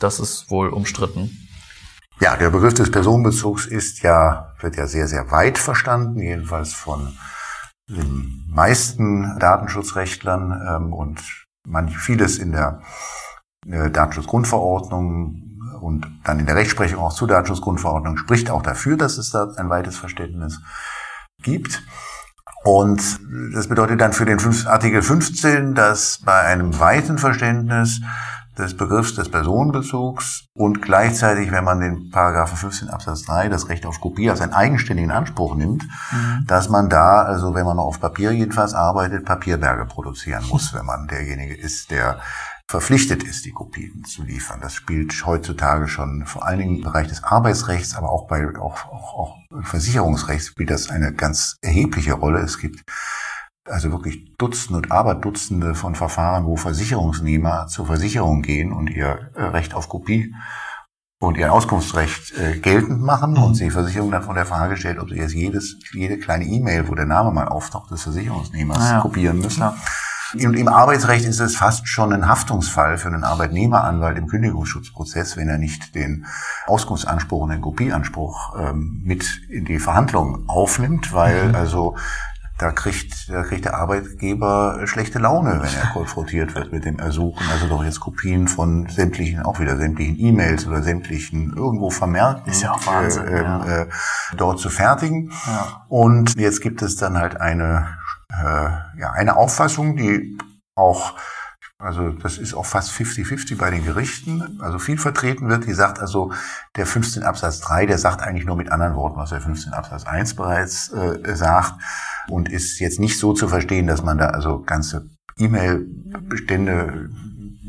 [0.00, 1.30] das ist wohl umstritten.
[2.20, 7.12] Ja, der Begriff des Personenbezugs ist ja, wird ja sehr, sehr weit verstanden, jedenfalls von
[7.88, 11.22] den meisten Datenschutzrechtlern ähm, und
[11.66, 12.80] manch vieles in der
[13.66, 15.42] äh, Datenschutzgrundverordnung
[15.80, 19.68] und dann in der Rechtsprechung auch zur Datenschutzgrundverordnung spricht auch dafür, dass es da ein
[19.68, 20.60] weites Verständnis
[21.42, 21.82] gibt.
[22.64, 23.20] Und
[23.54, 28.00] das bedeutet dann für den Artikel 15, dass bei einem weiten Verständnis
[28.58, 33.86] des Begriffs des Personenbezugs und gleichzeitig, wenn man den Paragraphen 15 Absatz 3, das Recht
[33.86, 36.44] auf Kopie als einen eigenständigen Anspruch nimmt, mhm.
[36.46, 41.06] dass man da, also wenn man auf Papier jedenfalls arbeitet, Papierberge produzieren muss, wenn man
[41.06, 42.18] derjenige ist, der
[42.68, 44.60] verpflichtet ist, die Kopien zu liefern.
[44.60, 48.86] Das spielt heutzutage schon vor allen Dingen im Bereich des Arbeitsrechts, aber auch bei auch,
[48.86, 52.40] auch, auch Versicherungsrechts spielt das eine ganz erhebliche Rolle.
[52.40, 52.82] Es gibt
[53.68, 59.42] also wirklich Dutzende und Aberdutzende von Verfahren, wo Versicherungsnehmer zur Versicherung gehen und ihr äh,
[59.42, 60.34] Recht auf Kopie
[61.18, 63.42] und ihr Auskunftsrecht äh, geltend machen mhm.
[63.42, 66.88] und die Versicherung dann von der Frage stellt, ob sie jetzt jedes, jede kleine E-Mail,
[66.88, 69.00] wo der Name mal auftaucht, des Versicherungsnehmers ah ja.
[69.00, 69.60] kopieren müssen.
[69.60, 69.74] Ja.
[70.34, 75.48] Und im Arbeitsrecht ist es fast schon ein Haftungsfall für einen Arbeitnehmeranwalt im Kündigungsschutzprozess, wenn
[75.48, 76.26] er nicht den
[76.66, 81.54] Auskunftsanspruch und den Kopieanspruch ähm, mit in die Verhandlungen aufnimmt, weil mhm.
[81.54, 81.96] also
[82.58, 87.46] da kriegt, da kriegt der Arbeitgeber schlechte Laune, wenn er konfrontiert wird mit dem Ersuchen,
[87.50, 92.62] also doch jetzt Kopien von sämtlichen, auch wieder sämtlichen E-Mails oder sämtlichen irgendwo vermerkten Ist
[92.62, 93.82] ja auch Wahnsinn, äh, ja.
[93.82, 93.86] Äh,
[94.36, 95.32] dort zu fertigen.
[95.46, 95.84] Ja.
[95.88, 97.88] Und jetzt gibt es dann halt eine,
[98.30, 100.38] äh, ja, eine Auffassung, die
[100.74, 101.14] auch
[101.78, 104.60] also das ist auch fast 50-50 bei den Gerichten.
[104.60, 106.32] Also viel vertreten wird, die sagt also,
[106.74, 110.06] der 15 Absatz 3, der sagt eigentlich nur mit anderen Worten, was der 15 Absatz
[110.06, 111.74] 1 bereits äh, sagt
[112.28, 117.10] und ist jetzt nicht so zu verstehen, dass man da also ganze E-Mail-Bestände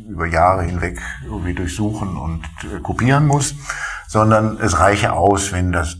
[0.09, 3.55] über Jahre hinweg irgendwie durchsuchen und äh, kopieren muss,
[4.07, 5.97] sondern es reiche aus, wenn das,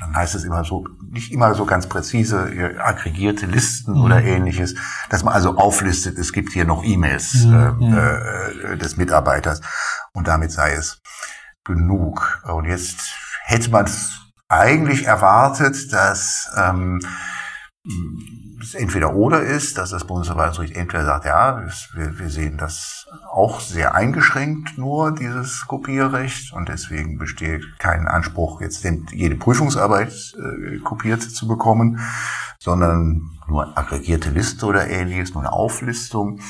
[0.00, 4.02] dann heißt es immer so, nicht immer so ganz präzise äh, aggregierte Listen mhm.
[4.02, 4.74] oder ähnliches,
[5.10, 7.94] dass man also auflistet, es gibt hier noch E-Mails mhm.
[7.94, 9.60] äh, äh, des Mitarbeiters
[10.12, 11.00] und damit sei es
[11.64, 12.42] genug.
[12.44, 13.90] Und jetzt hätte man
[14.48, 17.00] eigentlich erwartet, dass ähm,
[18.60, 21.62] es entweder oder ist, dass das Bundesverwaltungsgericht entweder sagt, ja,
[21.94, 28.84] wir, sehen das auch sehr eingeschränkt nur, dieses Kopierrecht, und deswegen besteht kein Anspruch, jetzt
[29.12, 32.00] jede Prüfungsarbeit äh, kopiert zu bekommen,
[32.58, 36.40] sondern nur aggregierte Liste oder ähnliches, nur eine Auflistung.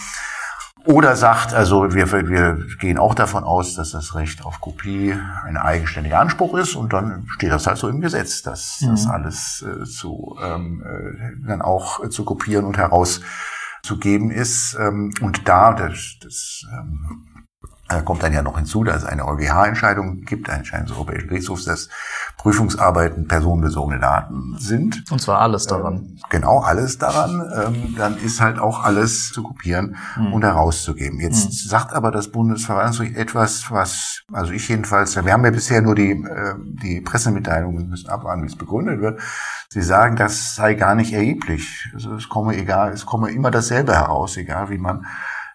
[0.89, 5.59] Oder sagt, also wir, wir gehen auch davon aus, dass das Recht auf Kopie ein
[5.59, 8.89] eigenständiger Anspruch ist und dann steht das halt so im Gesetz, dass mhm.
[8.93, 14.79] das alles äh, zu ähm, äh, dann auch äh, zu kopieren und herauszugeben ist.
[14.81, 17.28] Ähm, und da, das, das ähm,
[17.89, 21.29] da kommt dann ja noch hinzu, dass es eine EuGH-Entscheidung gibt, eine Entscheidung des Europäischen
[21.29, 21.89] Gerichtshofs, dass
[22.37, 25.11] Prüfungsarbeiten personenbezogene Daten sind.
[25.11, 25.95] Und zwar alles daran.
[25.95, 27.43] Ähm, genau, alles daran.
[27.57, 30.35] Ähm, dann ist halt auch alles zu kopieren mhm.
[30.35, 31.19] und herauszugeben.
[31.19, 31.69] Jetzt mhm.
[31.69, 36.11] sagt aber das Bundesverwaltungsgericht etwas, was, also ich jedenfalls, wir haben ja bisher nur die,
[36.11, 39.19] äh, die Pressemitteilungen, müssen abwarten, wie es begründet wird.
[39.71, 41.89] Sie sagen, das sei gar nicht erheblich.
[41.95, 45.07] Also es komme egal, es komme immer dasselbe heraus, egal wie man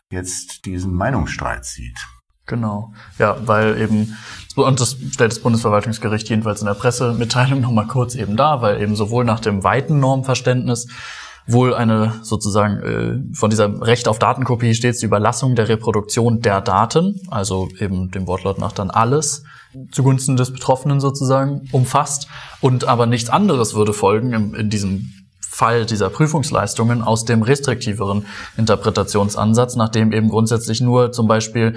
[0.10, 1.98] jetzt diesen Meinungsstreit sieht.
[2.46, 2.92] Genau.
[3.20, 4.18] Ja, weil eben,
[4.56, 8.96] und das stellt das Bundesverwaltungsgericht jedenfalls in der Pressemitteilung nochmal kurz eben da, weil eben
[8.96, 10.88] sowohl nach dem weiten Normverständnis
[11.46, 12.78] wohl eine sozusagen
[13.32, 18.12] äh, von dieser Recht auf Datenkopie stets die Überlassung der Reproduktion der Daten, also eben
[18.12, 19.44] dem Wortlaut nach dann alles
[19.92, 22.28] zugunsten des Betroffenen sozusagen umfasst
[22.62, 25.12] und aber nichts anderes würde folgen in, in diesem
[25.54, 28.26] Fall dieser Prüfungsleistungen aus dem restriktiveren
[28.58, 31.76] Interpretationsansatz, nachdem eben grundsätzlich nur zum Beispiel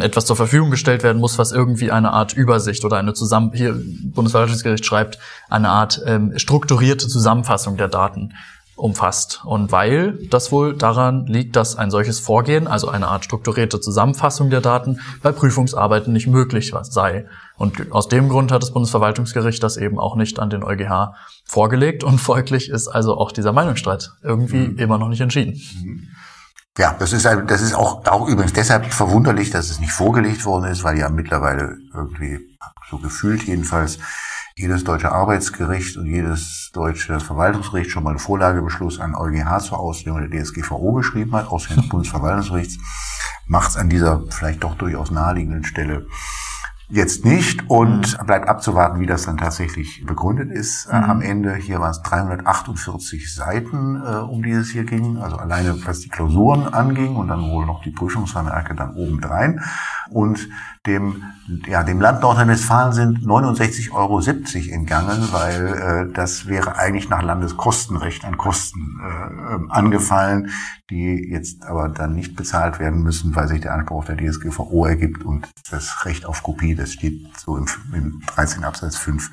[0.00, 3.80] etwas zur Verfügung gestellt werden muss, was irgendwie eine Art Übersicht oder eine zusammen hier
[4.14, 8.32] Bundesverwaltungsgericht schreibt eine Art ähm, strukturierte Zusammenfassung der Daten
[8.74, 9.42] umfasst.
[9.44, 14.50] Und weil das wohl daran liegt, dass ein solches Vorgehen, also eine Art strukturierte Zusammenfassung
[14.50, 17.26] der Daten, bei Prüfungsarbeiten nicht möglich sei.
[17.62, 22.02] Und aus dem Grund hat das Bundesverwaltungsgericht das eben auch nicht an den EuGH vorgelegt
[22.02, 24.78] und folglich ist also auch dieser Meinungsstreit irgendwie mhm.
[24.78, 25.60] immer noch nicht entschieden.
[25.80, 26.08] Mhm.
[26.76, 30.72] Ja, das ist, das ist auch, auch übrigens deshalb verwunderlich, dass es nicht vorgelegt worden
[30.72, 32.40] ist, weil ja mittlerweile irgendwie,
[32.90, 34.00] so gefühlt jedenfalls,
[34.56, 40.28] jedes deutsche Arbeitsgericht und jedes deutsche Verwaltungsgericht schon mal einen Vorlagebeschluss an EuGH zur Auslegung
[40.28, 42.78] der DSGVO geschrieben hat, aus dem Bundesverwaltungsgerichts,
[43.46, 46.06] macht es an dieser vielleicht doch durchaus naheliegenden Stelle
[46.92, 48.26] jetzt nicht und mhm.
[48.26, 51.04] bleibt abzuwarten, wie das dann tatsächlich begründet ist äh, mhm.
[51.04, 51.54] am Ende.
[51.54, 56.10] Hier waren es 348 Seiten, äh, um die es hier ging, also alleine was die
[56.10, 59.60] Klausuren anging und dann wohl noch die Prüfungsvermerke dann obendrein.
[60.12, 60.48] Und
[60.86, 61.22] dem,
[61.66, 64.20] ja, dem Land Nordrhein-Westfalen sind 69,70 Euro
[64.72, 70.50] entgangen, weil äh, das wäre eigentlich nach Landeskostenrecht an Kosten äh, ähm, angefallen,
[70.90, 75.24] die jetzt aber dann nicht bezahlt werden müssen, weil sich der Anspruch der DSGVO ergibt
[75.24, 79.30] und das Recht auf Kopie, das steht so im, im 13 Absatz 5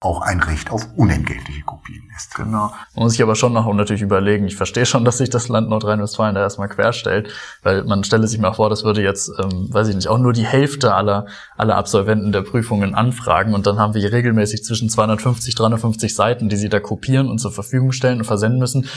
[0.00, 2.34] auch ein Recht auf unentgeltliche Kopien ist.
[2.34, 2.72] Genau.
[2.94, 4.46] Man muss sich aber schon noch natürlich überlegen.
[4.46, 7.32] Ich verstehe schon, dass sich das Land Nordrhein-Westfalen da erstmal querstellt,
[7.62, 10.32] weil man stelle sich mal vor, das würde jetzt, ähm, weiß ich nicht, auch nur
[10.32, 14.90] die Hälfte aller, aller Absolventen der Prüfungen anfragen und dann haben wir hier regelmäßig zwischen
[14.90, 18.88] 250, 350 Seiten, die sie da kopieren und zur Verfügung stellen und versenden müssen.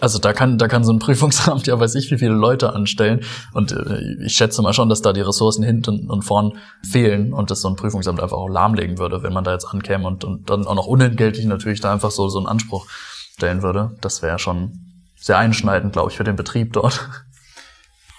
[0.00, 3.20] Also da kann, da kann so ein Prüfungsamt ja weiß ich wie viele Leute anstellen
[3.52, 7.50] und äh, ich schätze mal schon, dass da die Ressourcen hinten und vorn fehlen und
[7.50, 10.47] das so ein Prüfungsamt einfach auch lahmlegen würde, wenn man da jetzt ankäme und, und
[10.50, 12.86] dann auch noch unentgeltlich natürlich da einfach so, so einen Anspruch
[13.34, 13.96] stellen würde.
[14.00, 14.80] Das wäre schon
[15.16, 17.08] sehr einschneidend, glaube ich, für den Betrieb dort.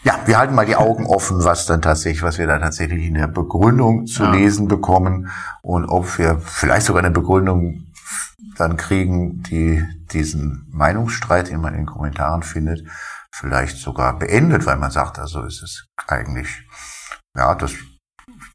[0.04, 3.16] Ja, wir halten mal die Augen offen, was dann tatsächlich, was wir da tatsächlich in
[3.16, 4.32] der Begründung zu ja.
[4.32, 5.30] lesen bekommen
[5.62, 7.84] und ob wir vielleicht sogar eine Begründung
[8.58, 12.88] dann kriegen, die diesen Meinungsstreit, den man in den Kommentaren findet,
[13.32, 16.66] vielleicht sogar beendet, weil man sagt, also ist es eigentlich,
[17.36, 17.74] ja, das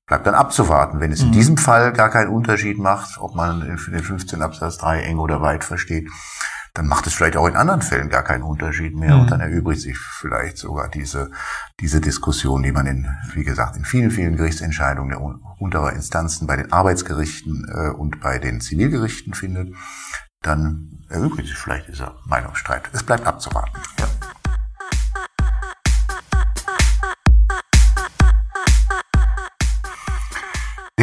[0.06, 1.00] bleibt dann abzuwarten.
[1.00, 1.32] Wenn es in mhm.
[1.32, 5.64] diesem Fall gar keinen Unterschied macht, ob man den 15 Absatz 3 eng oder weit
[5.64, 6.10] versteht,
[6.74, 9.22] dann macht es vielleicht auch in anderen Fällen gar keinen Unterschied mehr mhm.
[9.22, 11.30] und dann erübrigt sich vielleicht sogar diese,
[11.78, 15.20] diese Diskussion, die man in, wie gesagt, in vielen, vielen Gerichtsentscheidungen der
[15.60, 19.72] unterer Instanzen bei den Arbeitsgerichten äh, und bei den Zivilgerichten findet,
[20.42, 22.90] dann erübrigt sich vielleicht dieser Meinungsstreit.
[22.92, 23.78] Es bleibt abzuwarten.
[24.00, 24.23] Ja.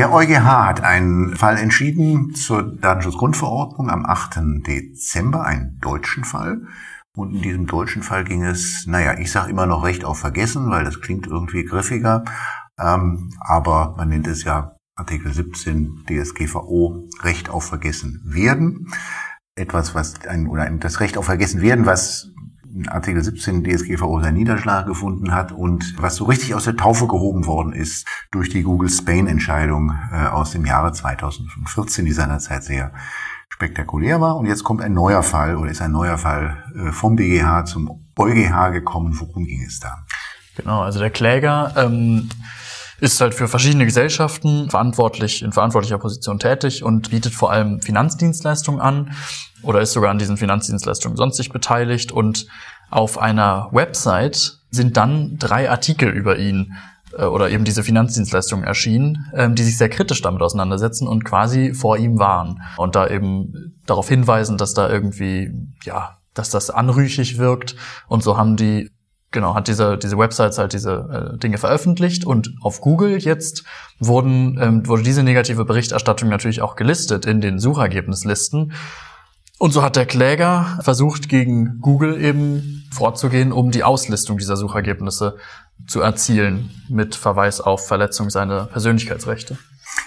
[0.01, 4.39] Der EuGH hat einen Fall entschieden zur Datenschutzgrundverordnung am 8.
[4.65, 6.63] Dezember, einen deutschen Fall.
[7.15, 10.71] Und in diesem deutschen Fall ging es, naja, ich sage immer noch Recht auf Vergessen,
[10.71, 12.23] weil das klingt irgendwie griffiger.
[12.79, 18.91] Ähm, aber man nennt es ja Artikel 17 DSGVO Recht auf Vergessen werden.
[19.53, 22.31] Etwas, was ein, oder ein, das Recht auf Vergessen werden, was
[22.87, 27.45] Artikel 17 DSGVO seinen Niederschlag gefunden hat und was so richtig aus der Taufe gehoben
[27.45, 32.93] worden ist durch die Google Spain-Entscheidung äh, aus dem Jahre 2014, die seinerzeit sehr
[33.49, 34.37] spektakulär war.
[34.37, 38.07] Und jetzt kommt ein neuer Fall oder ist ein neuer Fall äh, vom BGH zum
[38.17, 39.17] EuGH gekommen.
[39.19, 40.05] Worum ging es da?
[40.55, 42.29] Genau, also der Kläger ähm,
[42.99, 48.79] ist halt für verschiedene Gesellschaften verantwortlich, in verantwortlicher Position tätig und bietet vor allem Finanzdienstleistungen
[48.79, 49.11] an
[49.63, 52.11] oder ist sogar an diesen Finanzdienstleistungen sonstig beteiligt.
[52.11, 52.47] Und
[52.89, 56.73] auf einer Website sind dann drei Artikel über ihn
[57.17, 61.73] äh, oder eben diese Finanzdienstleistungen erschienen, ähm, die sich sehr kritisch damit auseinandersetzen und quasi
[61.73, 65.51] vor ihm waren und da eben darauf hinweisen, dass da irgendwie,
[65.83, 67.75] ja, dass das anrüchig wirkt.
[68.07, 68.89] Und so haben die
[69.31, 72.25] genau, hat diese, diese Websites halt diese äh, Dinge veröffentlicht.
[72.25, 73.63] Und auf Google jetzt
[73.99, 78.73] wurden, ähm, wurde diese negative Berichterstattung natürlich auch gelistet in den Suchergebnislisten.
[79.61, 85.37] Und so hat der Kläger versucht, gegen Google eben vorzugehen, um die Auslistung dieser Suchergebnisse
[85.85, 89.59] zu erzielen, mit Verweis auf Verletzung seiner Persönlichkeitsrechte.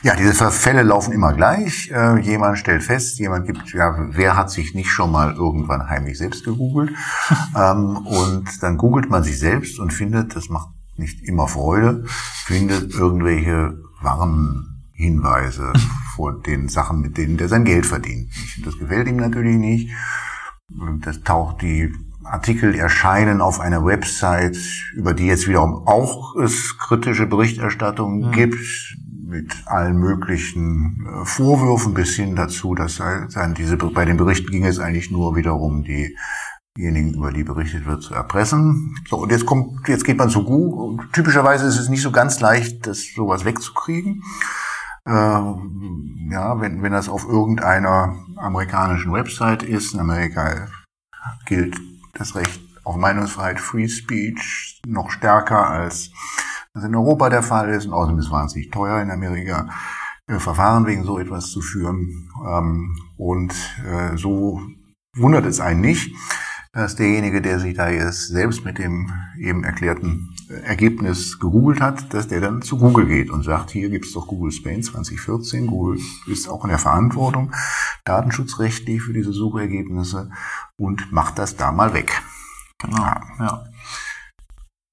[0.02, 1.88] Ja, diese Fälle laufen immer gleich.
[1.92, 6.18] Äh, jemand stellt fest, jemand gibt, ja, wer hat sich nicht schon mal irgendwann heimlich
[6.18, 6.90] selbst gegoogelt?
[7.56, 12.02] ähm, und dann googelt man sich selbst und findet, das macht nicht immer Freude,
[12.44, 15.72] findet irgendwelche Warnhinweise
[16.14, 18.30] vor den Sachen, mit denen der sein Geld verdient.
[18.64, 19.90] Das gefällt ihm natürlich nicht.
[21.00, 21.92] Das taucht die
[22.24, 24.56] Artikel erscheinen auf einer Website,
[24.94, 28.32] über die jetzt wiederum auch es kritische Berichterstattung mhm.
[28.32, 28.96] gibt,
[29.26, 34.64] mit allen möglichen äh, Vorwürfen bis hin dazu, dass dann diese, bei den Berichten ging
[34.64, 38.96] es eigentlich nur wiederum diejenigen, über die berichtet wird, zu erpressen.
[39.08, 41.06] So, und jetzt kommt, jetzt geht man zu Google.
[41.12, 44.22] Typischerweise ist es nicht so ganz leicht, das sowas wegzukriegen
[45.06, 50.68] äh, ja, wenn, wenn das auf irgendeiner amerikanischen Website ist, in Amerika
[51.46, 51.80] gilt
[52.14, 56.10] das Recht auf Meinungsfreiheit, Free Speech noch stärker als
[56.74, 57.86] das in Europa der Fall ist.
[57.86, 59.68] Und außerdem ist es wahnsinnig teuer in Amerika,
[60.26, 62.30] äh, Verfahren wegen so etwas zu führen.
[62.46, 63.54] Ähm, und
[63.86, 64.60] äh, so
[65.16, 66.14] wundert es einen nicht,
[66.74, 70.34] dass derjenige, der sich da jetzt selbst mit dem eben erklärten
[70.64, 74.26] Ergebnis gegoogelt hat, dass der dann zu Google geht und sagt, hier gibt es doch
[74.26, 75.68] Google Spain 2014.
[75.68, 77.52] Google ist auch in der Verantwortung
[78.04, 80.30] datenschutzrechtlich für diese Suchergebnisse
[80.76, 82.22] und macht das da mal weg.
[82.82, 83.04] Genau,
[83.38, 83.64] ja.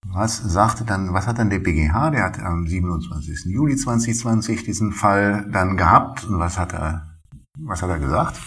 [0.08, 2.12] Was sagte dann, was hat dann der BGH?
[2.12, 3.46] Der hat am 27.
[3.46, 7.20] Juli 2020 diesen Fall dann gehabt und was hat er,
[7.58, 8.40] was hat er gesagt?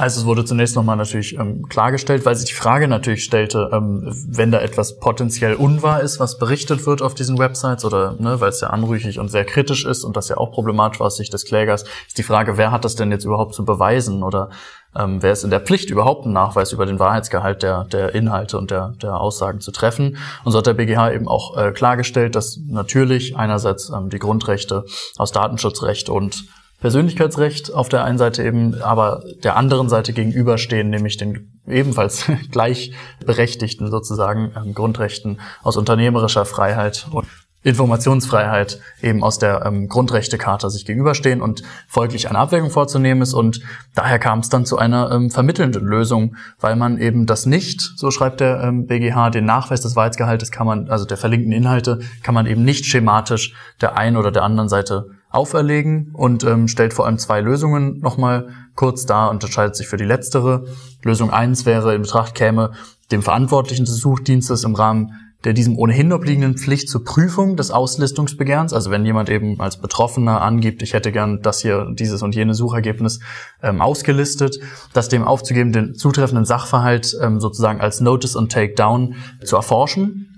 [0.00, 4.02] Also es wurde zunächst nochmal natürlich ähm, klargestellt, weil sich die Frage natürlich stellte, ähm,
[4.06, 8.48] wenn da etwas potenziell unwahr ist, was berichtet wird auf diesen Websites oder ne, weil
[8.48, 11.34] es ja anrüchig und sehr kritisch ist und das ja auch problematisch war aus Sicht
[11.34, 14.48] des Klägers, ist die Frage, wer hat das denn jetzt überhaupt zu beweisen oder
[14.96, 18.56] ähm, wer ist in der Pflicht, überhaupt einen Nachweis über den Wahrheitsgehalt der, der Inhalte
[18.56, 20.16] und der, der Aussagen zu treffen.
[20.44, 24.86] Und so hat der BGH eben auch äh, klargestellt, dass natürlich einerseits ähm, die Grundrechte
[25.18, 26.46] aus Datenschutzrecht und
[26.80, 33.90] Persönlichkeitsrecht auf der einen Seite eben, aber der anderen Seite gegenüberstehen, nämlich den ebenfalls gleichberechtigten
[33.90, 37.26] sozusagen ähm, Grundrechten aus unternehmerischer Freiheit und
[37.62, 43.34] Informationsfreiheit eben aus der ähm, Grundrechtecharta sich gegenüberstehen und folglich eine Abwägung vorzunehmen ist.
[43.34, 43.60] Und
[43.94, 48.10] daher kam es dann zu einer ähm, vermittelnden Lösung, weil man eben das nicht, so
[48.10, 52.34] schreibt der ähm, BGH, den Nachweis des Wahrheitsgehaltes kann man, also der verlinkten Inhalte, kann
[52.34, 57.06] man eben nicht schematisch der einen oder der anderen Seite auferlegen und ähm, stellt vor
[57.06, 60.66] allem zwei Lösungen nochmal kurz dar und entscheidet sich für die letztere.
[61.02, 62.72] Lösung eins wäre in Betracht käme,
[63.10, 65.12] dem Verantwortlichen des Suchdienstes im Rahmen
[65.44, 70.42] der diesem ohnehin obliegenden Pflicht zur Prüfung des Auslistungsbegehrens, also wenn jemand eben als Betroffener
[70.42, 73.20] angibt, ich hätte gern das hier, dieses und jenes Suchergebnis
[73.62, 74.60] ähm, ausgelistet,
[74.92, 80.29] das dem aufzugeben, den zutreffenden Sachverhalt ähm, sozusagen als Notice und Takedown zu erforschen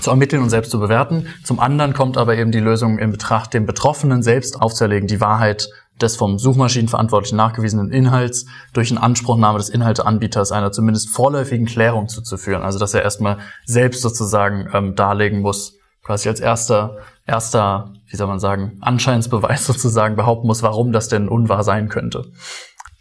[0.00, 1.28] zu ermitteln und selbst zu bewerten.
[1.44, 5.68] Zum anderen kommt aber eben die Lösung in Betracht, dem Betroffenen selbst aufzuerlegen, die Wahrheit
[6.00, 12.62] des vom Suchmaschinenverantwortlichen nachgewiesenen Inhalts durch eine Anspruchnahme des Inhalteanbieters einer zumindest vorläufigen Klärung zuzuführen.
[12.62, 18.26] Also dass er erstmal selbst sozusagen ähm, darlegen muss, quasi als erster, erster, wie soll
[18.26, 22.24] man sagen, Anscheinsbeweis sozusagen behaupten muss, warum das denn unwahr sein könnte.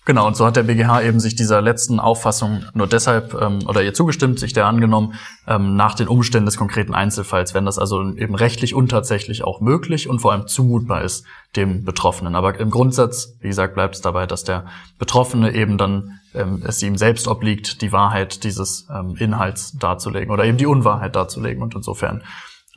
[0.06, 3.82] Genau, und so hat der BGH eben sich dieser letzten Auffassung nur deshalb ähm, oder
[3.84, 5.14] ihr zugestimmt, sich der angenommen,
[5.48, 9.62] ähm, nach den Umständen des konkreten Einzelfalls, wenn das also eben rechtlich und tatsächlich auch
[9.62, 12.36] möglich und vor allem zumutbar ist dem Betroffenen.
[12.36, 14.66] Aber im Grundsatz, wie gesagt, bleibt es dabei, dass der
[15.00, 20.44] Betroffene eben dann ähm, es ihm selbst obliegt, die Wahrheit dieses ähm, Inhalts darzulegen oder
[20.44, 22.24] eben die Unwahrheit darzulegen und insofern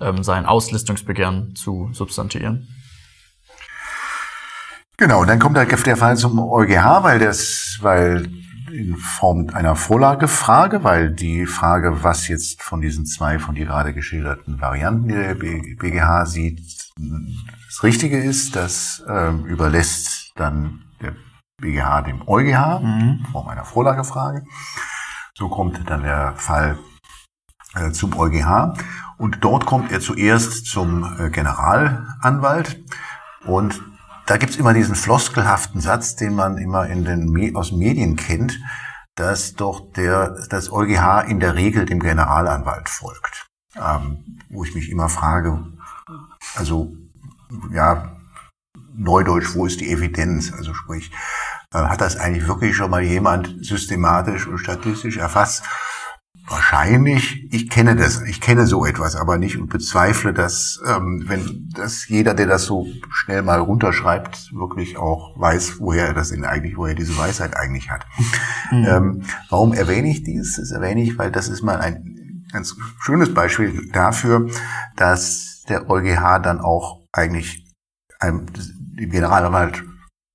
[0.01, 2.69] ähm, sein Auslistungsbegehren zu substantiieren.
[4.99, 8.31] Genau, dann kommt der, der Fall zum EuGH, weil das, weil
[8.73, 13.93] in Form einer Vorlagefrage, weil die Frage, was jetzt von diesen zwei von dir gerade
[13.93, 16.61] geschilderten Varianten, die der BGH sieht,
[17.67, 21.15] das Richtige ist, das äh, überlässt dann der
[21.61, 23.19] BGH dem EuGH mhm.
[23.21, 24.45] in Form einer Vorlagefrage.
[25.35, 26.79] So kommt dann der Fall
[27.75, 28.75] äh, zum EuGH
[29.19, 32.83] und dort kommt er zuerst zum äh, Generalanwalt
[33.45, 33.81] und
[34.27, 38.59] da gibt's immer diesen floskelhaften Satz, den man immer in den aus Medien kennt,
[39.15, 43.47] dass doch der, das EuGH in der Regel dem Generalanwalt folgt.
[43.77, 45.65] Ähm, wo ich mich immer frage,
[46.57, 46.97] also
[47.71, 48.13] ja,
[48.95, 50.53] Neudeutsch, wo ist die Evidenz?
[50.53, 51.13] Also sprich,
[51.73, 55.65] äh, hat das eigentlich wirklich schon mal jemand systematisch und statistisch erfasst?
[56.49, 61.69] Wahrscheinlich, ich kenne das, ich kenne so etwas, aber nicht und bezweifle, dass ähm, wenn
[61.75, 66.45] dass jeder, der das so schnell mal runterschreibt, wirklich auch weiß, woher er das denn
[66.45, 68.07] eigentlich, woher diese Weisheit eigentlich hat.
[68.71, 68.87] Mhm.
[68.87, 70.57] Ähm, warum erwähne ich dies?
[70.57, 74.49] Das erwähne ich, weil das ist mal ein ganz schönes Beispiel dafür,
[74.95, 77.67] dass der EuGH dann auch eigentlich
[78.21, 79.85] einem, dem Generalanwalt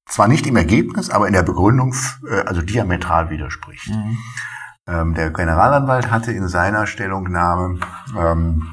[0.07, 1.95] zwar nicht im Ergebnis, aber in der Begründung
[2.29, 3.89] äh, also diametral widerspricht.
[3.89, 4.17] Mhm.
[4.87, 7.79] Ähm, der Generalanwalt hatte in seiner Stellungnahme,
[8.17, 8.67] ähm,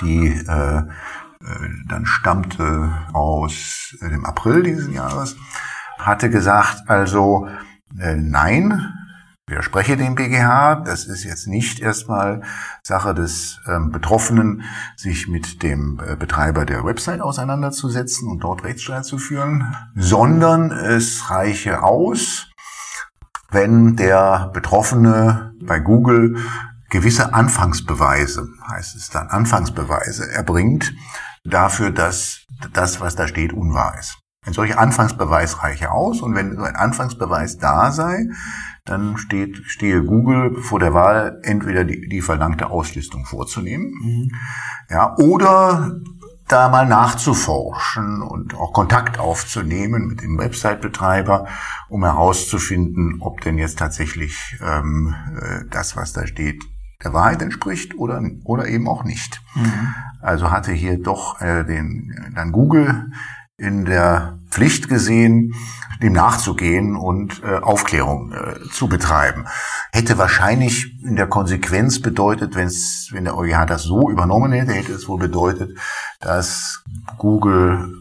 [0.00, 5.36] die äh, äh, dann stammte aus dem April dieses Jahres,
[5.98, 7.48] hatte gesagt, also
[7.98, 8.92] äh, nein,
[9.48, 10.82] widerspreche dem BGH.
[10.84, 12.42] Das ist jetzt nicht erstmal
[12.82, 14.62] Sache des ähm, Betroffenen,
[14.96, 21.30] sich mit dem äh, Betreiber der Website auseinanderzusetzen und dort Rechtsstreit zu führen, sondern es
[21.30, 22.50] reiche aus,
[23.50, 26.36] wenn der Betroffene bei Google
[26.90, 30.94] gewisse Anfangsbeweise, heißt es dann, Anfangsbeweise erbringt
[31.44, 34.18] dafür, dass das, was da steht, unwahr ist.
[34.44, 38.28] Ein solcher Anfangsbeweis reiche aus und wenn so ein Anfangsbeweis da sei,
[38.84, 44.30] dann steht, stehe Google vor der Wahl, entweder die, die verlangte Auslistung vorzunehmen, mhm.
[44.88, 45.96] ja, oder
[46.48, 51.46] da mal nachzuforschen und auch Kontakt aufzunehmen mit dem Website-Betreiber,
[51.88, 56.62] um herauszufinden, ob denn jetzt tatsächlich ähm, äh, das, was da steht,
[57.02, 59.42] der Wahrheit entspricht oder, oder eben auch nicht.
[59.54, 59.94] Mhm.
[60.20, 63.10] Also hatte hier doch äh, den, dann Google
[63.58, 65.54] in der Pflicht gesehen,
[66.02, 69.46] dem nachzugehen und äh, Aufklärung äh, zu betreiben.
[69.92, 74.92] Hätte wahrscheinlich in der Konsequenz bedeutet, wenn's, wenn der EuGH das so übernommen hätte, hätte
[74.92, 75.78] es wohl bedeutet,
[76.20, 76.84] dass
[77.16, 77.94] Google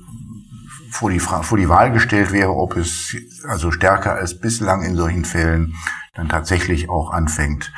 [0.92, 3.16] vor die, vor die Wahl gestellt wäre, ob es
[3.48, 5.76] also stärker als bislang in solchen Fällen
[6.14, 7.72] dann tatsächlich auch anfängt,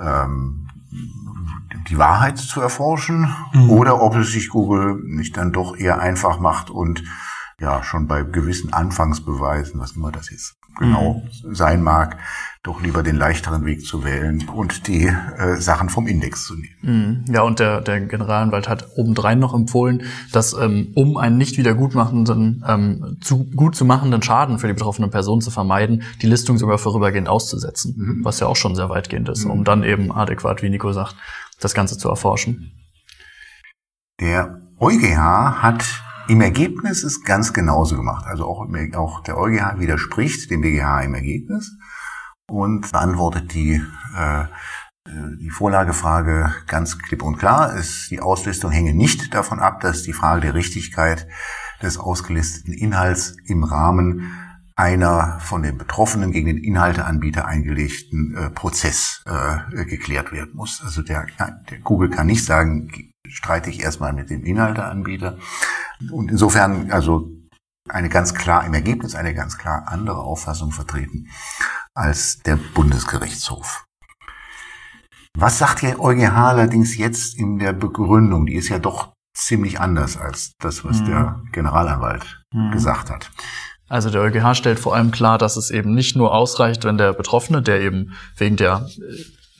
[0.00, 0.68] ähm,
[1.88, 3.70] die Wahrheit zu erforschen mhm.
[3.70, 7.02] oder ob es sich Google nicht dann doch eher einfach macht und
[7.60, 11.54] ja schon bei gewissen Anfangsbeweisen, was immer das jetzt genau mhm.
[11.54, 12.18] sein mag,
[12.68, 17.24] doch lieber den leichteren Weg zu wählen und die äh, Sachen vom Index zu nehmen.
[17.26, 17.34] Mhm.
[17.34, 20.02] Ja, und der, der Generalanwalt hat obendrein noch empfohlen,
[20.32, 24.74] dass ähm, um einen nicht wieder gutmachenden, ähm, zu, gut zu machenden Schaden für die
[24.74, 28.24] betroffene Person zu vermeiden, die Listung sogar vorübergehend auszusetzen, mhm.
[28.24, 29.64] was ja auch schon sehr weitgehend ist, um mhm.
[29.64, 31.16] dann eben adäquat, wie Nico sagt,
[31.60, 32.72] das Ganze zu erforschen.
[34.20, 35.84] Der EuGH hat
[36.28, 38.26] im Ergebnis ist ganz genauso gemacht.
[38.26, 41.72] Also auch, auch der EuGH widerspricht dem BGH im Ergebnis
[42.48, 43.82] und beantwortet die,
[44.16, 44.44] äh,
[45.40, 47.74] die Vorlagefrage ganz klipp und klar.
[47.74, 51.26] Ist, die Auslistung hänge nicht davon ab, dass die Frage der Richtigkeit
[51.82, 54.32] des ausgelisteten Inhalts im Rahmen
[54.74, 60.82] einer von den Betroffenen gegen den Inhalteanbieter eingelegten äh, Prozess äh, geklärt werden muss.
[60.84, 62.88] Also der, der Google kann nicht sagen,
[63.28, 65.38] streite ich erstmal mit dem Inhalteanbieter.
[66.12, 67.28] Und insofern also
[67.90, 71.28] eine ganz klar im Ergebnis eine ganz klar andere Auffassung vertreten
[71.94, 73.84] als der Bundesgerichtshof.
[75.36, 78.46] Was sagt der EuGH allerdings jetzt in der Begründung?
[78.46, 81.06] Die ist ja doch ziemlich anders als das, was mhm.
[81.06, 82.72] der Generalanwalt mhm.
[82.72, 83.30] gesagt hat.
[83.88, 87.12] Also der EuGH stellt vor allem klar, dass es eben nicht nur ausreicht, wenn der
[87.12, 88.86] Betroffene, der eben wegen der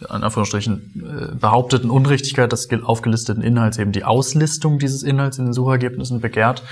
[0.00, 5.46] in äh, Anführungsstrichen äh, behaupteten Unrichtigkeit des aufgelisteten Inhalts eben die Auslistung dieses Inhalts in
[5.46, 6.62] den Suchergebnissen begehrt,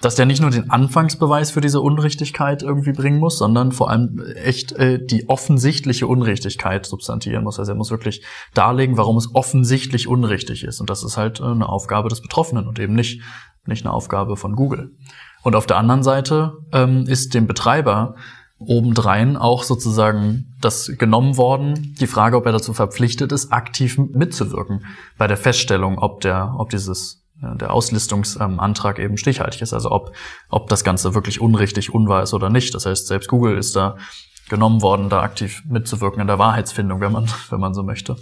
[0.00, 4.22] dass der nicht nur den Anfangsbeweis für diese Unrichtigkeit irgendwie bringen muss, sondern vor allem
[4.34, 7.58] echt äh, die offensichtliche Unrichtigkeit substantieren muss.
[7.58, 8.24] Also er muss wirklich
[8.54, 10.80] darlegen, warum es offensichtlich unrichtig ist.
[10.80, 13.20] Und das ist halt eine Aufgabe des Betroffenen und eben nicht,
[13.66, 14.92] nicht eine Aufgabe von Google.
[15.42, 18.14] Und auf der anderen Seite ähm, ist dem Betreiber
[18.58, 24.84] obendrein auch sozusagen das genommen worden, die Frage, ob er dazu verpflichtet ist, aktiv mitzuwirken
[25.16, 30.14] bei der Feststellung, ob der, ob dieses der Auslistungsantrag eben stichhaltig ist, also ob,
[30.48, 32.74] ob das Ganze wirklich unrichtig, unwahr ist oder nicht.
[32.74, 33.96] Das heißt, selbst Google ist da
[34.48, 38.16] genommen worden, da aktiv mitzuwirken in der Wahrheitsfindung, wenn man, wenn man so möchte.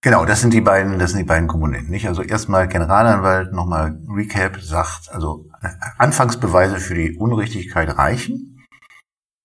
[0.00, 2.06] Genau, das sind die beiden, das sind die beiden Komponenten, nicht?
[2.06, 5.46] Also erstmal Generalanwalt, nochmal Recap, sagt, also
[5.98, 8.64] Anfangsbeweise für die Unrichtigkeit reichen,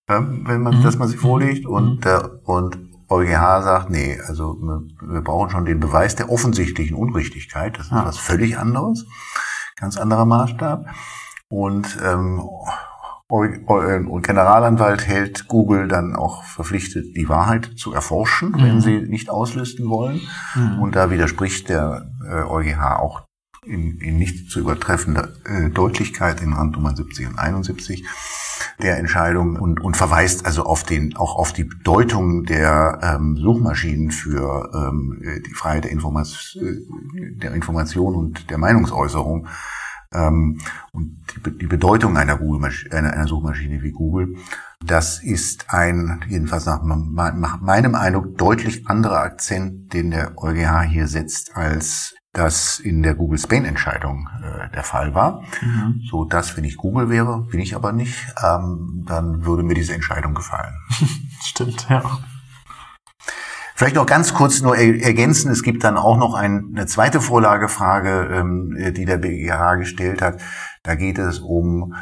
[0.07, 0.84] wenn man, mhm.
[0.84, 2.01] dass man sie vorlegt und, mhm.
[2.01, 2.82] der, und
[3.14, 4.57] EuGH sagt, nee, also
[5.01, 7.78] wir brauchen schon den Beweis der offensichtlichen Unrichtigkeit.
[7.78, 9.05] Das ist was völlig anderes,
[9.76, 10.86] ganz anderer Maßstab.
[11.47, 12.41] Und, ähm,
[13.28, 18.64] und Generalanwalt hält Google dann auch verpflichtet, die Wahrheit zu erforschen, mhm.
[18.64, 20.22] wenn sie nicht auslisten wollen.
[20.55, 20.80] Mhm.
[20.80, 23.24] Und da widerspricht der äh, EuGH auch
[23.66, 28.05] in, in nicht zu übertreffender äh, Deutlichkeit in Randnummer 70 und 71
[28.82, 34.11] der Entscheidung und, und verweist also auf den, auch auf die Bedeutung der ähm, Suchmaschinen
[34.11, 36.80] für ähm, die Freiheit der, Informas äh,
[37.36, 39.47] der Information und der Meinungsäußerung
[40.14, 40.59] ähm,
[40.91, 44.36] und die, die Bedeutung einer, Google einer, einer Suchmaschine wie Google.
[44.86, 51.55] Das ist ein, jedenfalls nach meinem Eindruck, deutlich anderer Akzent, den der EuGH hier setzt,
[51.55, 55.43] als das in der Google Spain Entscheidung äh, der Fall war.
[55.61, 56.01] Mhm.
[56.09, 59.93] So dass, wenn ich Google wäre, bin ich aber nicht, ähm, dann würde mir diese
[59.93, 60.73] Entscheidung gefallen.
[61.41, 62.01] Stimmt, ja.
[63.75, 68.29] Vielleicht noch ganz kurz nur ergänzen, es gibt dann auch noch ein, eine zweite Vorlagefrage,
[68.31, 70.39] ähm, die der BGH gestellt hat.
[70.84, 71.95] Da geht es um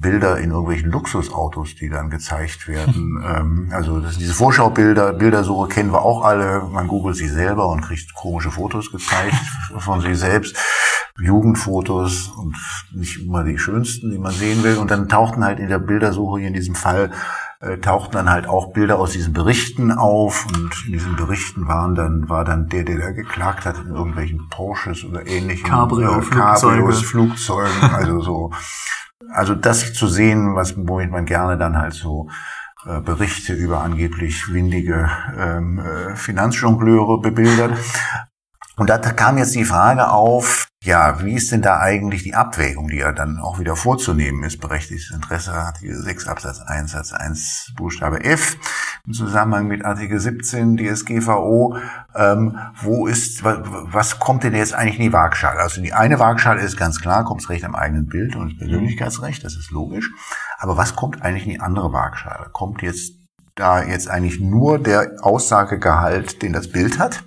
[0.00, 3.22] Bilder in irgendwelchen Luxusautos, die dann gezeigt werden.
[3.26, 6.62] ähm, also das, diese Vorschaubilder, Bildersuche kennen wir auch alle.
[6.70, 9.36] Man googelt sie selber und kriegt komische Fotos gezeigt
[9.78, 10.56] von sich selbst.
[11.20, 12.56] Jugendfotos und
[12.92, 14.76] nicht immer die schönsten, die man sehen will.
[14.76, 17.10] Und dann tauchten halt in der Bildersuche hier in diesem Fall
[17.60, 21.96] äh, tauchten dann halt auch Bilder aus diesen Berichten auf und in diesen Berichten waren
[21.96, 26.24] dann war dann der, der da geklagt hat in irgendwelchen Porsches oder ähnlichen Cabrio, äh,
[26.24, 28.52] Cabrios, Flugzeugen, also so
[29.32, 32.28] also das zu sehen, was, womit man gerne dann halt so
[32.86, 37.78] äh, Berichte über angeblich windige ähm, äh, Finanzjongleure bebildert.
[38.78, 42.86] Und da kam jetzt die Frage auf, ja, wie ist denn da eigentlich die Abwägung,
[42.86, 44.60] die ja dann auch wieder vorzunehmen ist?
[44.60, 48.56] Berechtigtes Interesse, Artikel 6 Absatz 1 Satz 1 Buchstabe F
[49.04, 51.76] im Zusammenhang mit Artikel 17 DSGVO.
[52.14, 55.58] Ähm, wo ist, was kommt denn jetzt eigentlich in die Waagschale?
[55.58, 59.44] Also die eine Waagschale ist ganz klar, kommt das Recht am eigenen Bild und Persönlichkeitsrecht,
[59.44, 60.08] das ist logisch.
[60.58, 62.50] Aber was kommt eigentlich in die andere Waagschale?
[62.52, 63.14] Kommt jetzt
[63.56, 67.24] da jetzt eigentlich nur der Aussagegehalt, den das Bild hat?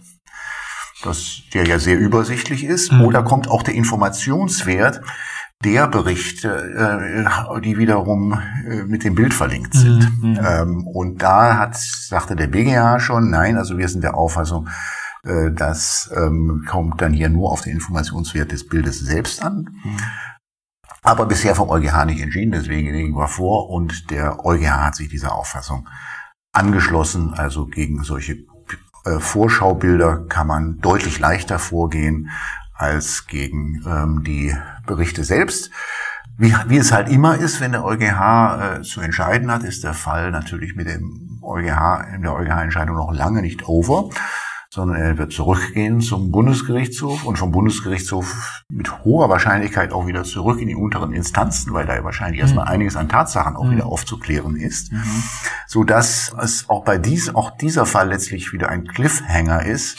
[1.02, 3.02] Das, der ja sehr übersichtlich ist, mhm.
[3.02, 5.02] oder kommt auch der Informationswert,
[5.64, 10.10] der Berichte, äh, die wiederum äh, mit dem Bild verlinkt sind.
[10.22, 10.40] Mhm.
[10.44, 14.68] Ähm, und da hat, sagte der BGH schon, nein, also wir sind der Auffassung,
[15.24, 19.70] äh, das ähm, kommt dann hier nur auf den Informationswert des Bildes selbst an.
[19.84, 19.98] Mhm.
[21.04, 25.10] Aber bisher vom EuGH nicht entschieden, deswegen legen wir vor und der EuGH hat sich
[25.10, 25.88] dieser Auffassung
[26.54, 27.34] angeschlossen.
[27.34, 28.38] Also gegen solche
[29.06, 32.30] äh, Vorschaubilder kann man deutlich leichter vorgehen
[32.74, 35.72] als gegen ähm, die Berichte selbst.
[36.38, 39.94] Wie, wie es halt immer ist, wenn der EuGH äh, zu entscheiden hat, ist der
[39.94, 44.10] Fall natürlich mit dem EuGH, in der EuGH-Entscheidung noch lange nicht over
[44.74, 50.62] sondern er wird zurückgehen zum Bundesgerichtshof und vom Bundesgerichtshof mit hoher Wahrscheinlichkeit auch wieder zurück
[50.62, 52.46] in die unteren Instanzen, weil da ja wahrscheinlich mhm.
[52.48, 53.72] erstmal einiges an Tatsachen auch mhm.
[53.72, 55.24] wieder aufzuklären ist, mhm.
[55.68, 59.98] so dass es auch bei dies, auch dieser Fall letztlich wieder ein Cliffhanger ist,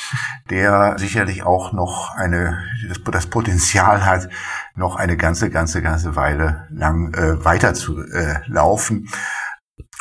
[0.48, 4.30] der sicherlich auch noch eine, das, das Potenzial hat,
[4.74, 9.10] noch eine ganze, ganze, ganze Weile lang äh, weiter zu äh, laufen.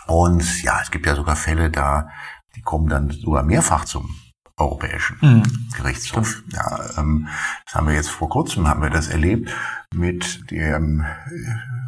[0.08, 2.08] Und ja, es gibt ja sogar Fälle da,
[2.56, 4.16] die kommen dann sogar mehrfach zum
[4.62, 5.44] Europäischen mhm.
[5.76, 6.44] Gerichtshof.
[6.54, 7.28] Ja, ähm,
[7.66, 9.52] das haben wir jetzt vor kurzem haben wir das erlebt
[9.94, 11.06] mit dem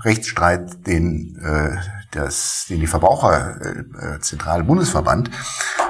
[0.03, 1.77] Rechtsstreit, den äh,
[2.11, 5.31] das, den die Verbraucherzentrale äh, Bundesverband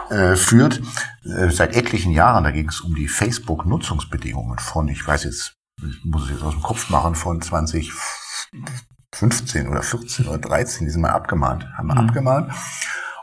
[0.10, 0.82] äh, führt
[1.26, 2.44] äh, seit etlichen Jahren.
[2.44, 6.54] Da ging es um die Facebook-Nutzungsbedingungen von, ich weiß jetzt, ich muss es jetzt aus
[6.54, 11.96] dem Kopf machen, von 2015 oder 14 oder 13, die sind mal abgemahnt, haben wir
[11.96, 12.08] mhm.
[12.08, 12.52] abgemahnt.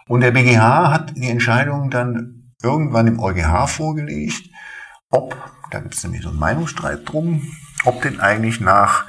[0.09, 4.51] Und der BGH hat die Entscheidung dann irgendwann im EuGH vorgelegt,
[5.11, 5.37] ob,
[5.71, 7.43] da gibt es nämlich so einen Meinungsstreit drum,
[7.85, 9.07] ob denn eigentlich nach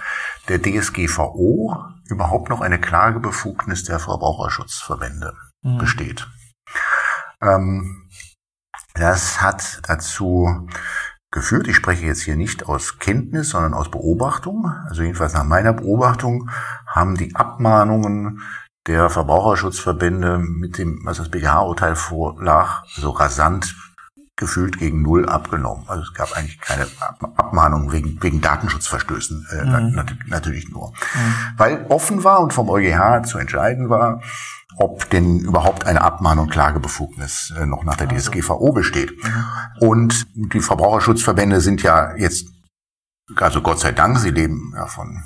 [0.47, 1.75] der DSGVO
[2.05, 5.77] überhaupt noch eine Klagebefugnis der Verbraucherschutzverbände mhm.
[5.77, 6.27] besteht.
[7.41, 8.09] Ähm,
[8.93, 10.67] das hat dazu
[11.31, 15.73] geführt, ich spreche jetzt hier nicht aus Kenntnis, sondern aus Beobachtung, also jedenfalls nach meiner
[15.73, 16.49] Beobachtung
[16.85, 18.41] haben die Abmahnungen
[18.87, 23.75] der Verbraucherschutzverbände mit dem, was das BGH-Urteil vorlag, so rasant
[24.35, 25.85] gefühlt gegen Null abgenommen.
[25.87, 26.87] Also es gab eigentlich keine
[27.37, 29.91] Abmahnung wegen, wegen Datenschutzverstößen, äh, mhm.
[29.93, 30.89] nat natürlich nur.
[30.89, 31.33] Mhm.
[31.57, 34.21] Weil offen war und vom EuGH zu entscheiden war,
[34.77, 38.31] ob denn überhaupt eine Abmahnung Klagebefugnis äh, noch nach der also.
[38.31, 39.11] DSGVO besteht.
[39.11, 39.87] Mhm.
[39.87, 42.47] Und die Verbraucherschutzverbände sind ja jetzt,
[43.35, 45.21] also Gott sei Dank, sie leben ja von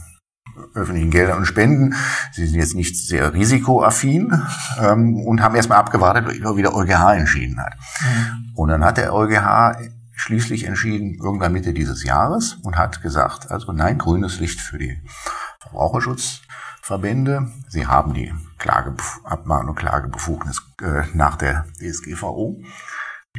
[0.73, 1.95] öffentlichen Geldern und Spenden.
[2.31, 4.41] Sie sind jetzt nicht sehr risikoaffin
[4.81, 7.73] ähm, und haben erstmal abgewartet, wie der EuGH entschieden hat.
[8.01, 8.51] Mhm.
[8.55, 9.77] Und dann hat der EuGH
[10.15, 15.01] schließlich entschieden, irgendwann Mitte dieses Jahres und hat gesagt, also nein, grünes Licht für die
[15.59, 17.51] Verbraucherschutzverbände.
[17.67, 22.61] Sie haben die Klageabmahnung, Klagebefugnis äh, nach der DSGVO.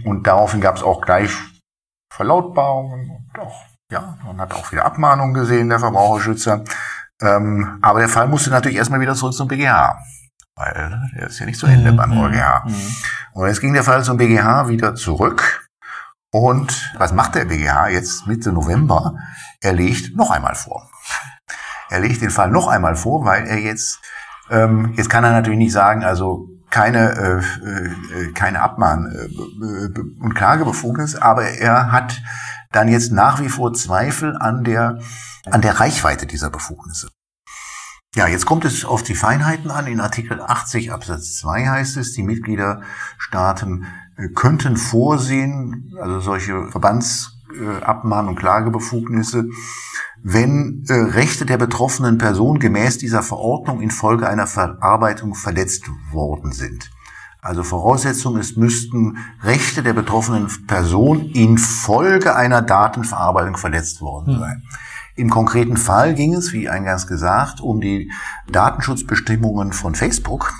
[0.05, 1.33] Und daraufhin gab es auch gleich
[2.12, 6.64] Verlautbarungen und auch, ja, man hat auch wieder Abmahnungen gesehen, der Verbraucherschützer.
[7.21, 9.99] Ähm, aber der Fall musste natürlich erstmal wieder zurück zum BGH.
[10.55, 11.97] Weil der ist ja nicht zu Ende mhm.
[11.97, 12.64] beim EuGH.
[12.67, 12.75] Mhm.
[13.33, 15.69] Und jetzt ging der Fall zum BGH wieder zurück.
[16.31, 19.14] Und was macht der BGH jetzt Mitte November?
[19.61, 20.89] Er legt noch einmal vor.
[21.89, 24.01] Er legt den Fall noch einmal vor, weil er jetzt,
[24.51, 30.35] ähm, jetzt kann er natürlich nicht sagen, also keine, äh, äh, keine Abmahn- äh, und
[30.35, 32.21] Klagebefugnis, aber er hat
[32.73, 34.99] dann jetzt nach wie vor Zweifel an der,
[35.51, 37.09] an der Reichweite dieser Befugnisse.
[38.14, 39.86] Ja, jetzt kommt es auf die Feinheiten an.
[39.86, 43.86] In Artikel 80 Absatz 2 heißt es, die Mitgliederstaaten
[44.16, 49.51] äh, könnten vorsehen, also solche Verbandsabmahn- und Klagebefugnisse,
[50.22, 56.90] wenn äh, Rechte der betroffenen Person gemäß dieser Verordnung infolge einer Verarbeitung verletzt worden sind.
[57.42, 64.40] Also Voraussetzung ist, müssten Rechte der betroffenen Person infolge einer Datenverarbeitung verletzt worden hm.
[64.40, 64.62] sein.
[64.62, 64.86] Hm.
[65.17, 68.12] Im konkreten Fall ging es, wie eingangs gesagt, um die
[68.51, 70.53] Datenschutzbestimmungen von Facebook.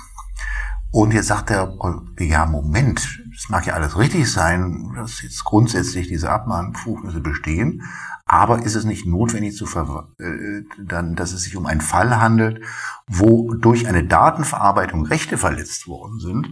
[0.91, 1.77] Und jetzt sagt er,
[2.19, 7.83] ja, Moment, es mag ja alles richtig sein, dass jetzt grundsätzlich diese Abmahnbefugnisse bestehen,
[8.25, 12.63] aber ist es nicht notwendig zu äh, dann, dass es sich um einen Fall handelt,
[13.05, 16.49] wo durch eine Datenverarbeitung Rechte verletzt worden sind,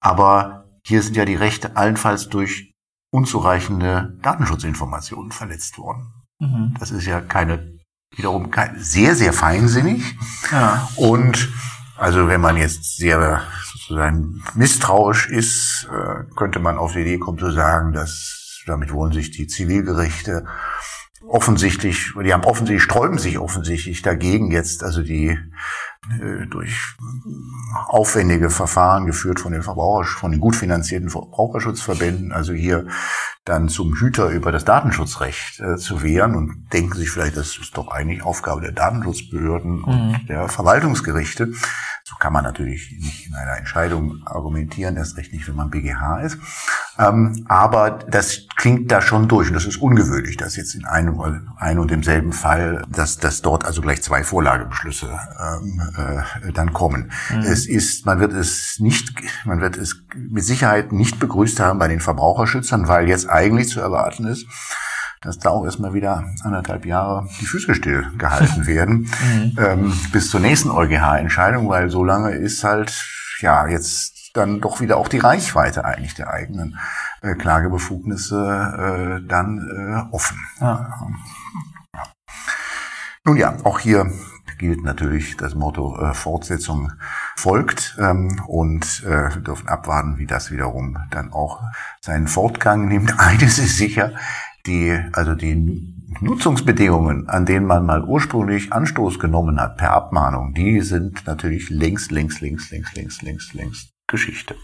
[0.00, 2.74] aber hier sind ja die Rechte allenfalls durch
[3.10, 6.19] unzureichende Datenschutzinformationen verletzt worden.
[6.40, 6.74] Mhm.
[6.80, 7.78] Das ist ja keine,
[8.16, 10.02] wiederum kein, sehr, sehr feinsinnig.
[10.50, 10.88] Ja.
[10.96, 11.48] Und
[11.96, 17.38] also wenn man jetzt sehr sozusagen misstrauisch ist, äh, könnte man auf die Idee kommen
[17.38, 20.46] zu sagen, dass damit wollen sich die Zivilgerichte
[21.26, 25.38] offensichtlich, die haben offensichtlich, sträuben sich offensichtlich dagegen jetzt, also die
[26.48, 26.96] durch
[27.88, 32.86] aufwendige Verfahren geführt von den Verbraucher, von den gut finanzierten Verbraucherschutzverbänden, also hier
[33.44, 37.76] dann zum Hüter über das Datenschutzrecht äh, zu wehren und denken sich vielleicht, das ist
[37.76, 40.26] doch eigentlich Aufgabe der Datenschutzbehörden und mhm.
[40.26, 41.52] der Verwaltungsgerichte.
[42.04, 46.20] So kann man natürlich nicht in einer Entscheidung argumentieren, erst recht nicht, wenn man BGH
[46.20, 46.38] ist.
[46.98, 51.20] Ähm, aber das klingt da schon durch und das ist ungewöhnlich, dass jetzt in einem,
[51.56, 57.12] ein und demselben Fall, dass, dass dort also gleich zwei Vorlagebeschlüsse ähm, äh, dann kommen.
[57.30, 57.40] Mhm.
[57.40, 59.12] Es ist, man wird es nicht,
[59.44, 63.80] man wird es mit Sicherheit nicht begrüßt haben bei den Verbraucherschützern, weil jetzt eigentlich zu
[63.80, 64.46] erwarten ist,
[65.20, 69.56] dass da auch erstmal wieder anderthalb Jahre die Füße still gehalten werden mhm.
[69.58, 72.92] ähm, bis zur nächsten EuGH-Entscheidung, weil so lange ist halt
[73.40, 76.78] ja jetzt dann doch wieder auch die Reichweite eigentlich der eigenen
[77.20, 80.38] äh, Klagebefugnisse äh, dann äh, offen.
[80.60, 80.88] Ja.
[83.24, 84.10] Nun ja, auch hier
[84.60, 86.92] gilt natürlich das Motto äh, Fortsetzung
[87.34, 91.62] folgt ähm, und äh, wir dürfen abwarten, wie das wiederum dann auch
[92.02, 93.14] seinen Fortgang nimmt.
[93.18, 94.12] Eines ist sicher,
[94.66, 100.82] die, also die Nutzungsbedingungen, an denen man mal ursprünglich Anstoß genommen hat per Abmahnung, die
[100.82, 104.56] sind natürlich längst, längst, längst, längst, längst, längst, längst Geschichte.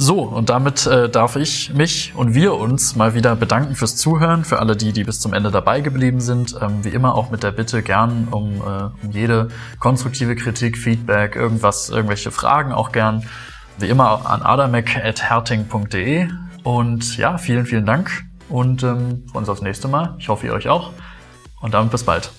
[0.00, 4.44] So, und damit äh, darf ich mich und wir uns mal wieder bedanken fürs Zuhören,
[4.44, 6.54] für alle die, die bis zum Ende dabei geblieben sind.
[6.62, 9.48] Ähm, wie immer auch mit der Bitte gern um, äh, um jede
[9.80, 13.26] konstruktive Kritik, Feedback, irgendwas, irgendwelche Fragen auch gern.
[13.78, 16.28] Wie immer an adamek.herting.de
[16.62, 20.14] und ja, vielen, vielen Dank und ähm, freuen uns aufs nächste Mal.
[20.20, 20.92] Ich hoffe, ihr euch auch.
[21.60, 22.30] Und damit bis bald.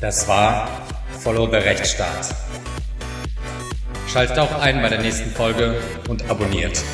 [0.00, 0.66] Das war
[1.20, 2.34] Follow the Rechtsstaat.
[4.14, 5.74] Schaltet auch ein bei der nächsten Folge
[6.08, 6.84] und abonniert.